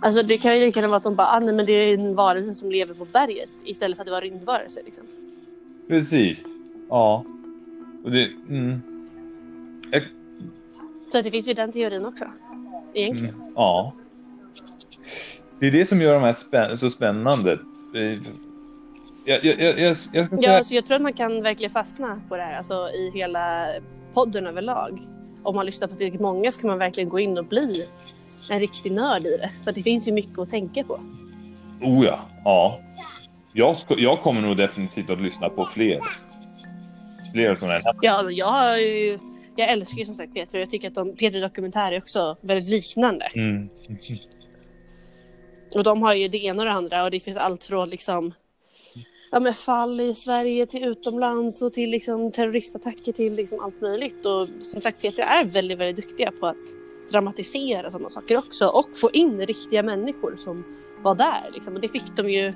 Alltså 0.00 0.22
det 0.22 0.38
kan 0.38 0.54
ju 0.60 0.66
lika 0.66 0.80
gärna 0.80 0.88
vara 0.88 0.96
att 0.96 1.02
de 1.02 1.14
bara, 1.14 1.26
ah, 1.28 1.40
nej 1.40 1.54
men 1.54 1.66
det 1.66 1.72
är 1.72 1.94
en 1.94 2.14
varelse 2.14 2.54
som 2.54 2.70
lever 2.70 2.94
på 2.94 3.04
berget 3.04 3.50
istället 3.64 3.96
för 3.96 4.02
att 4.02 4.06
det 4.06 4.12
var 4.12 4.20
rymdvarelser 4.20 4.82
liksom. 4.84 5.04
Precis. 5.88 6.44
Ja. 6.88 7.24
Och 8.04 8.10
det, 8.10 8.30
mm. 8.48 8.82
Jag, 9.90 10.02
Så 11.12 11.22
det 11.22 11.30
finns 11.30 11.48
ju 11.48 11.54
den 11.54 11.72
teorin 11.72 12.06
också. 12.06 12.24
Egentligen. 12.94 13.34
mm, 13.34 13.52
ja. 13.54 13.92
Det 15.60 15.66
är 15.66 15.70
det 15.70 15.84
som 15.84 16.00
gör 16.00 16.14
de 16.14 16.22
här 16.22 16.32
spän 16.32 16.76
så 16.76 16.90
spännande. 16.90 17.58
Jag, 19.24 19.44
jag, 19.44 19.60
jag, 19.60 19.78
jag, 19.78 19.96
ska 19.96 20.18
Ja, 20.18 20.26
säga... 20.26 20.56
alltså 20.56 20.74
jag 20.74 20.86
tror 20.86 20.96
att 20.96 21.02
man 21.02 21.12
kan 21.12 21.42
verkligen 21.42 21.70
fastna 21.72 22.20
på 22.28 22.36
det 22.36 22.42
här, 22.42 22.56
alltså 22.56 22.88
i 22.88 23.10
hela 23.14 23.68
podden 24.14 24.46
överlag. 24.46 25.02
Om 25.42 25.54
man 25.54 25.66
lyssnar 25.66 25.88
på 25.88 25.96
tillräckligt 25.96 26.22
många 26.22 26.50
så 26.50 26.60
kan 26.60 26.70
man 26.70 26.78
verkligen 26.78 27.08
gå 27.08 27.18
in 27.18 27.38
och 27.38 27.44
bli 27.44 27.86
en 28.50 28.60
riktig 28.60 28.92
nörd 28.92 29.26
i 29.26 29.36
det. 29.36 29.50
För 29.64 29.72
det 29.72 29.82
finns 29.82 30.08
ju 30.08 30.12
mycket 30.12 30.38
att 30.38 30.50
tänka 30.50 30.84
på. 30.84 31.00
Oh 31.80 32.04
ja. 32.04 32.20
ja. 32.44 32.80
Jag, 33.52 33.76
ska, 33.76 33.94
jag 33.98 34.22
kommer 34.22 34.40
nog 34.40 34.56
definitivt 34.56 35.10
att 35.10 35.20
lyssna 35.20 35.48
på 35.48 35.66
fler. 35.66 36.00
Fler 37.32 37.54
sådana 37.54 37.78
här. 37.78 37.94
Ja, 38.00 38.30
jag 38.30 38.46
har 38.46 38.76
ju... 38.76 39.18
Jag 39.56 39.68
älskar 39.68 39.98
ju 39.98 40.04
som 40.04 40.14
sagt 40.14 40.34
Peter 40.34 40.58
och 40.58 40.62
jag 40.62 40.70
tycker 40.70 40.88
att 40.88 40.94
de, 40.94 41.16
Peter 41.16 41.40
Dokumentär 41.40 41.92
är 41.92 41.98
också 41.98 42.36
väldigt 42.40 42.68
liknande. 42.70 43.24
Mm. 43.34 43.68
Och 45.74 45.84
de 45.84 46.02
har 46.02 46.14
ju 46.14 46.28
det 46.28 46.44
ena 46.44 46.62
och 46.62 46.66
det 46.66 46.72
andra 46.72 47.04
och 47.04 47.10
det 47.10 47.20
finns 47.20 47.36
allt 47.36 47.64
från 47.64 47.88
liksom 47.88 48.32
ja, 49.34 49.40
men 49.40 49.54
fall 49.54 50.00
i 50.00 50.14
Sverige 50.14 50.66
till 50.66 50.84
utomlands 50.84 51.62
och 51.62 51.72
till 51.72 51.90
liksom 51.90 52.32
terroristattacker 52.32 53.12
till 53.12 53.34
liksom 53.34 53.60
allt 53.60 53.80
möjligt. 53.80 54.26
Och 54.26 54.48
som 54.60 54.80
sagt 54.80 55.02
Peter 55.02 55.22
är 55.22 55.44
väldigt, 55.44 55.78
väldigt 55.78 56.06
duktiga 56.06 56.32
på 56.40 56.46
att 56.46 56.56
dramatisera 57.10 57.90
sådana 57.90 58.10
saker 58.10 58.38
också 58.38 58.66
och 58.66 58.88
få 58.96 59.10
in 59.10 59.40
riktiga 59.40 59.82
människor 59.82 60.36
som 60.38 60.64
var 61.02 61.14
där. 61.14 61.40
Liksom. 61.52 61.74
Och 61.74 61.80
det 61.80 61.88
fick 61.88 62.16
de 62.16 62.30
ju. 62.30 62.52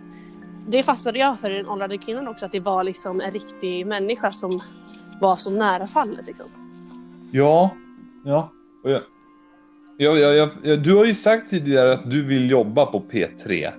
Det 0.69 0.83
fastnade 0.83 1.19
jag 1.19 1.41
för 1.41 1.51
i 1.51 1.57
den 1.57 1.69
åldrade 1.69 1.99
kvinnan 1.99 2.29
också 2.29 2.47
att 2.47 2.53
det 2.53 2.61
var 2.61 2.85
liksom 2.85 3.21
en 3.21 3.31
riktig 3.31 3.87
människa 3.87 4.31
som 4.31 4.61
var 5.21 5.37
så 5.37 5.51
nära 5.51 5.87
fallet. 5.87 6.27
Liksom. 6.27 6.47
Ja. 7.33 7.71
Ja. 8.25 8.53
Och 8.85 8.91
jag, 8.91 9.03
jag, 9.99 10.19
jag, 10.19 10.51
jag, 10.63 10.83
du 10.83 10.97
har 10.97 11.05
ju 11.05 11.15
sagt 11.15 11.51
tidigare 11.51 11.93
att 11.93 12.11
du 12.11 12.25
vill 12.27 12.51
jobba 12.51 12.87
på 12.87 13.03
P3. 13.11 13.73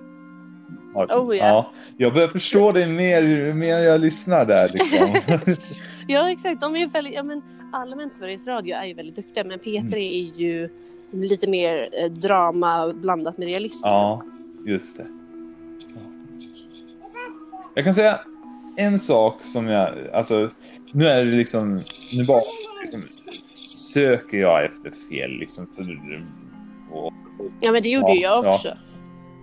Oh, 0.94 1.36
ja. 1.36 1.46
ja. 1.46 1.72
Jag 1.96 2.14
börjar 2.14 2.28
förstå 2.28 2.72
dig 2.72 2.86
mer 2.86 3.22
ju 3.22 3.54
mer 3.54 3.78
jag 3.78 4.00
lyssnar 4.00 4.44
där. 4.44 4.68
Liksom. 4.68 5.36
Ja 6.08 6.30
exakt, 6.30 6.60
de 6.60 6.76
är 6.76 6.86
väldigt, 6.86 7.14
ja, 7.14 7.22
men 7.22 7.42
allmänt 7.72 8.14
Sveriges 8.14 8.46
Radio 8.46 8.76
är 8.76 8.84
ju 8.84 8.94
väldigt 8.94 9.16
duktiga 9.16 9.44
men 9.44 9.58
P3 9.58 9.96
är 9.96 10.38
ju 10.38 10.68
lite 11.10 11.46
mer 11.46 11.88
eh, 11.92 12.10
drama 12.10 12.92
blandat 12.92 13.38
med 13.38 13.48
realism. 13.48 13.74
liksom. 13.74 13.90
Ja, 13.90 14.22
just 14.66 14.96
det. 14.96 15.06
Ja. 15.88 16.00
Jag 17.74 17.84
kan 17.84 17.94
säga 17.94 18.20
en 18.76 18.98
sak 18.98 19.42
som 19.42 19.68
jag, 19.68 19.94
alltså, 20.12 20.50
nu 20.92 21.06
är 21.06 21.24
det 21.24 21.30
liksom, 21.30 21.80
nu 22.12 22.24
bara 22.24 22.40
liksom, 22.80 23.02
söker 23.54 24.38
jag 24.38 24.64
efter 24.64 24.90
fel 24.90 25.30
liksom. 25.30 25.66
För, 25.66 25.82
och, 26.92 27.12
Ja 27.60 27.72
men 27.72 27.82
det 27.82 27.88
gjorde 27.88 28.14
Ja, 28.14 28.44
jag 28.44 28.58
ja 28.64 28.76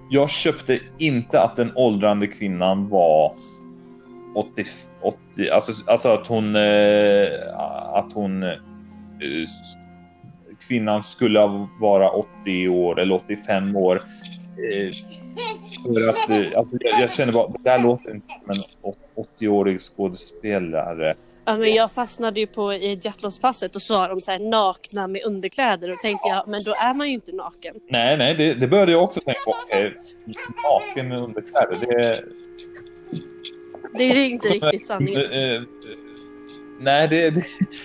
jag 0.10 0.30
köpte 0.30 0.80
inte 0.98 1.42
att 1.42 1.56
den 1.56 1.72
åldrande 1.76 2.28
kvinnan 2.28 2.90
var 2.90 3.34
80, 4.36 4.64
80 5.02 5.50
alltså, 5.50 5.72
alltså 5.92 6.10
att 6.10 6.28
hon, 6.28 6.56
eh, 6.56 7.30
att 7.94 8.14
hon, 8.14 8.44
eh, 8.44 8.54
kvinnan 10.68 11.04
skulle 11.04 11.68
vara 11.80 12.10
80 12.10 12.70
år 12.70 13.00
eller 13.00 13.16
85 13.16 13.76
år. 13.76 13.96
Eh, 13.96 14.92
för 15.84 16.10
att, 16.10 16.30
eh, 16.30 16.58
alltså, 16.58 16.78
jag, 16.80 17.02
jag 17.02 17.14
känner 17.14 17.34
bara, 17.34 17.48
det 17.48 17.64
där 17.64 17.84
låter 17.84 18.16
inte 18.16 18.28
som 18.28 18.52
en 18.52 18.94
80-årig 19.40 19.80
skådespelare. 19.80 21.16
Ja, 21.48 21.58
men 21.58 21.74
jag 21.74 21.92
fastnade 21.92 22.40
ju 22.40 22.48
på 22.48 22.74
i 22.74 23.00
Jatlovspasset 23.04 23.76
och 23.76 23.82
så 23.82 23.96
har 23.96 24.10
de 24.10 24.20
så 24.20 24.32
här 24.32 24.40
nakna 24.40 25.08
med 25.08 25.24
underkläder 25.26 25.92
och 25.92 26.00
tänkte 26.00 26.28
jag 26.28 26.48
men 26.48 26.64
då 26.64 26.72
är 26.72 26.94
man 26.94 27.08
ju 27.08 27.14
inte 27.14 27.32
naken. 27.32 27.76
Nej, 27.90 28.18
nej, 28.18 28.36
det, 28.36 28.54
det 28.54 28.68
började 28.68 28.92
jag 28.92 29.04
också 29.04 29.20
tänka 29.20 29.40
på. 29.46 29.54
Naken 30.64 31.08
med 31.08 31.18
underkläder, 31.18 31.78
det, 31.80 32.24
Det 33.98 34.04
är 34.04 34.30
inte 34.30 34.48
riktigt 34.48 34.88
sanningen. 34.88 35.22
Eh, 35.32 35.54
eh, 35.54 35.62
nej, 36.80 37.08
det, 37.08 37.30
det, 37.30 37.44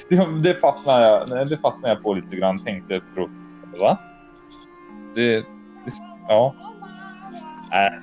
det, 0.09 0.43
det 0.43 0.61
fastnade 0.61 1.07
jag, 1.07 1.49
det 1.49 1.57
fastnade 1.57 1.95
jag 1.95 2.03
på 2.03 2.15
lite 2.15 2.37
grann. 2.37 2.59
Tänkte 2.59 2.97
efteråt. 2.97 3.31
Va? 3.81 3.99
Det, 5.15 5.45
ja. 6.29 6.55
Nej, 7.71 8.01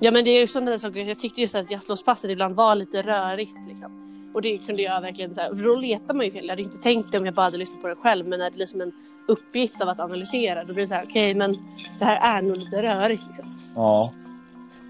Ja 0.00 0.10
men 0.10 0.24
det 0.24 0.30
är 0.30 0.40
ju 0.40 0.46
sådana 0.46 0.70
där 0.70 0.78
saker. 0.78 1.00
Jag 1.00 1.18
tyckte 1.18 1.40
just 1.40 1.54
att 1.54 1.70
Jatlovspasset 1.70 2.30
ibland 2.30 2.54
var 2.54 2.74
lite 2.74 3.02
rörigt 3.02 3.56
liksom. 3.68 4.05
Och 4.36 4.42
det 4.42 4.66
kunde 4.66 4.82
jag 4.82 5.00
verkligen 5.00 5.34
så 5.34 5.40
här, 5.40 5.54
för 5.54 5.64
då 5.64 5.74
letar 5.74 6.14
man 6.14 6.24
ju 6.24 6.32
fel. 6.32 6.44
Jag 6.44 6.52
hade 6.52 6.62
inte 6.62 6.78
tänkt 6.78 7.12
det 7.12 7.18
om 7.18 7.24
jag 7.26 7.34
bara 7.34 7.42
hade 7.42 7.56
lyssnat 7.56 7.82
på 7.82 7.88
det 7.88 7.96
själv. 7.96 8.28
Men 8.28 8.38
när 8.38 8.50
det 8.50 8.56
är 8.56 8.58
liksom 8.58 8.80
en 8.80 8.92
uppgift 9.28 9.80
av 9.80 9.88
att 9.88 10.00
analysera 10.00 10.64
då 10.64 10.74
blir 10.74 10.82
det 10.82 10.88
så 10.88 10.94
här 10.94 11.04
okej 11.08 11.34
men 11.34 11.52
det 11.98 12.04
här 12.04 12.38
är 12.38 12.42
nog 12.42 12.56
lite 12.56 12.82
rörigt 12.82 13.22
liksom. 13.28 13.60
ja. 13.74 14.12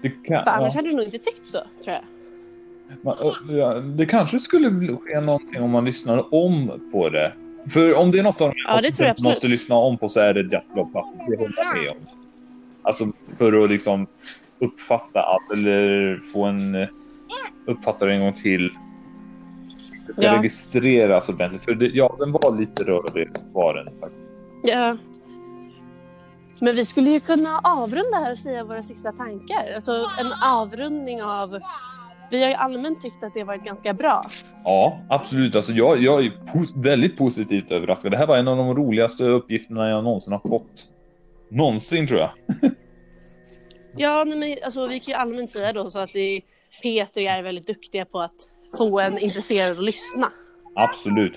Det, 0.01 0.09
kan, 0.09 0.43
För 0.43 0.51
annars 0.51 0.73
ja. 0.73 0.79
hade 0.79 0.89
du 0.89 0.95
nog 0.95 1.05
inte 1.05 1.17
tyckt 1.17 1.49
så 1.49 1.57
tror 1.83 1.95
jag. 1.95 2.01
Man, 3.01 3.97
det 3.97 4.05
kanske 4.05 4.39
skulle 4.39 4.97
ske 4.97 5.21
någonting 5.21 5.61
om 5.61 5.71
man 5.71 5.85
lyssnade 5.85 6.21
om 6.21 6.71
på 6.91 7.09
det. 7.09 7.33
För 7.69 7.99
om 7.99 8.11
det 8.11 8.19
är 8.19 8.23
något 8.23 8.41
av 8.41 8.53
Ja, 8.67 8.81
det 8.81 8.91
tror 8.91 9.07
jag 9.07 9.13
måste 9.13 9.29
absolut. 9.29 9.51
lyssna 9.51 9.75
om 9.75 9.97
på 9.97 10.09
så 10.09 10.19
är 10.19 10.33
det 10.33 10.53
Jackpot. 10.53 10.87
Det 10.93 11.37
håller 11.37 11.53
jag 11.57 11.81
med 11.81 11.91
om. 11.91 11.97
Alltså 12.81 13.11
för 13.37 13.63
att 13.63 13.69
liksom 13.69 14.07
uppfatta 14.59 15.21
allt 15.21 15.51
eller 15.51 16.19
få 16.33 16.43
en 16.43 16.75
eh, 16.75 16.87
uppfatta 17.65 18.05
det 18.05 18.13
en 18.13 18.21
gång 18.21 18.33
till. 18.33 18.71
Det 20.07 20.13
ska 20.13 20.21
Ja. 20.23 20.37
registreras 20.37 21.29
ordentligt. 21.29 21.63
För 21.63 21.75
det, 21.75 21.85
ja, 21.87 22.15
den 22.19 22.31
var 22.31 22.57
lite 22.57 22.83
rörig 22.83 23.29
var 23.53 23.73
den 23.73 23.85
faktiskt. 23.85 24.21
Ja. 24.63 24.97
Men 26.61 26.75
vi 26.75 26.85
skulle 26.85 27.09
ju 27.11 27.19
kunna 27.19 27.59
avrunda 27.63 28.17
här 28.17 28.31
och 28.31 28.37
säga 28.39 28.63
våra 28.63 28.83
sista 28.83 29.11
tankar. 29.11 29.73
Alltså 29.75 29.91
en 29.91 30.51
avrundning 30.57 31.23
av... 31.23 31.59
Vi 32.31 32.41
har 32.43 32.49
ju 32.49 32.55
allmänt 32.55 33.01
tyckt 33.01 33.23
att 33.23 33.33
det 33.33 33.43
varit 33.43 33.63
ganska 33.63 33.93
bra. 33.93 34.21
Ja, 34.63 34.99
absolut. 35.09 35.55
Alltså, 35.55 35.71
jag, 35.71 35.97
jag 36.01 36.25
är 36.25 36.29
pos- 36.53 36.83
väldigt 36.83 37.17
positivt 37.17 37.71
överraskad. 37.71 38.11
Det 38.11 38.17
här 38.17 38.27
var 38.27 38.37
en 38.37 38.47
av 38.47 38.57
de 38.57 38.75
roligaste 38.75 39.23
uppgifterna 39.23 39.89
jag 39.89 40.03
någonsin 40.03 40.33
har 40.33 40.49
fått. 40.49 40.85
Någonsin 41.51 42.07
tror 42.07 42.19
jag. 42.19 42.29
Ja, 43.95 44.23
nej, 44.23 44.37
men 44.37 44.57
alltså, 44.65 44.87
vi 44.87 44.99
kan 44.99 45.11
ju 45.11 45.13
allmänt 45.13 45.51
säga 45.51 45.73
då 45.73 45.89
så 45.89 45.99
att 45.99 46.15
vi, 46.15 46.43
Peter 46.83 47.21
är 47.21 47.41
väldigt 47.43 47.67
duktiga 47.67 48.05
på 48.05 48.19
att 48.21 48.35
få 48.77 48.99
en 48.99 49.17
intresserad 49.17 49.71
att 49.71 49.83
lyssna. 49.83 50.31
Absolut. 50.75 51.33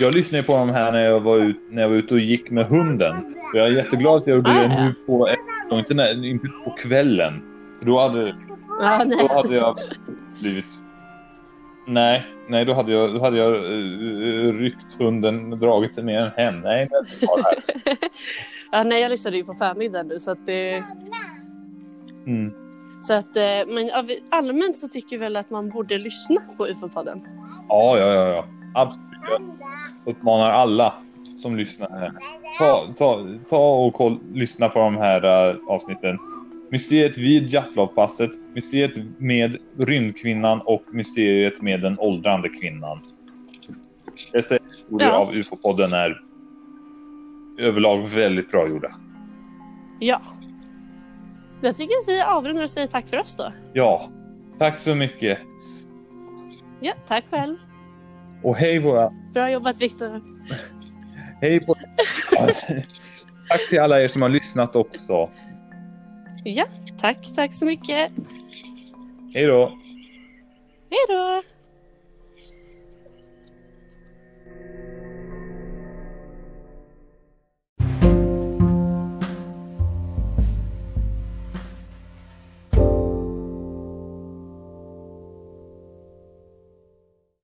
Jag 0.00 0.14
lyssnade 0.14 0.44
på 0.44 0.52
de 0.52 0.70
här 0.70 0.92
när 0.92 1.04
jag 1.04 1.20
var, 1.20 1.38
ut, 1.38 1.60
när 1.70 1.82
jag 1.82 1.88
var 1.88 1.96
ute 1.96 2.14
och 2.14 2.20
gick 2.20 2.50
med 2.50 2.66
hunden. 2.66 3.16
Och 3.52 3.58
jag 3.58 3.66
är 3.66 3.70
jätteglad 3.70 4.16
att 4.16 4.26
jag 4.26 4.36
gjorde 4.36 4.50
Ah, 4.50 4.54
det 4.54 4.62
ja. 4.62 4.84
nu 4.84 4.94
på, 5.06 5.28
inte, 5.78 5.94
när, 5.94 6.24
inte 6.24 6.48
på 6.64 6.70
kvällen. 6.70 7.42
För 7.78 7.86
då 7.86 8.00
hade, 8.00 8.36
nej. 8.80 9.18
då 9.20 9.34
hade 9.34 9.54
jag 9.54 9.78
blivit... 10.40 10.74
Nej, 11.86 12.26
nej 12.48 12.64
då 12.64 12.74
hade 12.74 12.92
jag, 12.92 13.14
då 13.14 13.20
hade 13.20 13.38
jag 13.38 13.54
uh, 13.54 14.54
ryckt 14.54 14.98
hunden 14.98 15.52
och 15.52 15.58
dragit 15.58 15.96
den 15.96 16.04
med 16.04 16.22
en 16.22 16.30
hem. 16.36 16.60
Nej, 16.60 16.88
det 16.90 16.96
är 16.96 17.26
kvar 17.26 17.42
här. 17.44 17.96
Ja, 18.74 18.82
nej, 18.82 19.02
jag 19.02 19.10
lyssnade 19.10 19.36
ju 19.36 19.44
på 19.44 19.54
förmiddagen 19.54 20.08
nu 20.08 20.20
så 20.20 20.30
att 20.30 20.46
det... 20.46 20.84
Mm. 22.26 22.52
Så 23.02 23.12
att, 23.12 23.36
eh, 23.36 23.42
men 23.68 23.90
allmänt 24.30 24.78
så 24.78 24.88
tycker 24.88 25.10
vi 25.10 25.16
väl 25.16 25.36
att 25.36 25.50
man 25.50 25.70
borde 25.70 25.98
lyssna 25.98 26.40
på 26.56 26.66
UFO-podden. 26.66 27.20
Ja, 27.68 27.98
ja, 27.98 28.06
ja, 28.06 28.28
ja. 28.28 28.44
Absolut. 28.74 29.06
Jag 29.30 29.42
uppmanar 30.14 30.50
alla 30.50 30.94
som 31.38 31.56
lyssnar 31.56 31.90
här. 31.90 32.12
Ta, 32.58 32.86
ta, 32.96 33.26
ta 33.48 33.74
och 33.74 33.94
koll, 33.94 34.18
lyssna 34.32 34.68
på 34.68 34.78
de 34.78 34.96
här 34.96 35.50
uh, 35.50 35.56
avsnitten. 35.68 36.18
Mysteriet 36.70 37.18
vid 37.18 37.50
Jatlovpasset, 37.50 38.30
Mysteriet 38.54 38.92
med 39.18 39.56
rymdkvinnan 39.78 40.60
och 40.60 40.82
Mysteriet 40.92 41.62
med 41.62 41.80
den 41.82 41.98
åldrande 41.98 42.48
kvinnan. 42.48 43.00
Dessa 44.32 44.58
historier 44.68 45.08
Ja. 45.08 45.14
av 45.16 45.32
UFO-podden 45.34 45.92
är 45.92 46.20
överlag 47.58 48.06
väldigt 48.08 48.50
bra 48.50 48.68
gjorda. 48.68 48.90
Ja. 50.00 50.20
Jag 51.62 51.76
tycker 51.76 51.94
att 51.98 52.08
vi 52.08 52.20
avrundar 52.20 52.62
och 52.62 52.70
säger 52.70 52.86
tack 52.86 53.08
för 53.08 53.18
oss 53.18 53.36
då. 53.36 53.52
Ja, 53.72 54.08
tack 54.58 54.78
så 54.78 54.94
mycket. 54.94 55.38
Ja, 56.80 56.92
tack 57.08 57.24
själv. 57.30 57.56
Och 58.42 58.56
hej 58.56 58.78
våra... 58.78 59.10
Bra 59.32 59.50
jobbat 59.50 59.82
Viktor. 59.82 60.22
Hej 61.40 61.60
på... 61.60 61.74
tack 63.48 63.68
till 63.68 63.80
alla 63.80 64.00
er 64.00 64.08
som 64.08 64.22
har 64.22 64.28
lyssnat 64.28 64.76
också. 64.76 65.30
Ja, 66.44 66.66
tack, 67.00 67.28
tack 67.36 67.54
så 67.54 67.64
mycket. 67.64 68.12
Hej 69.34 69.46
då! 69.46 69.78
Hej 70.90 71.00
då! 71.08 71.42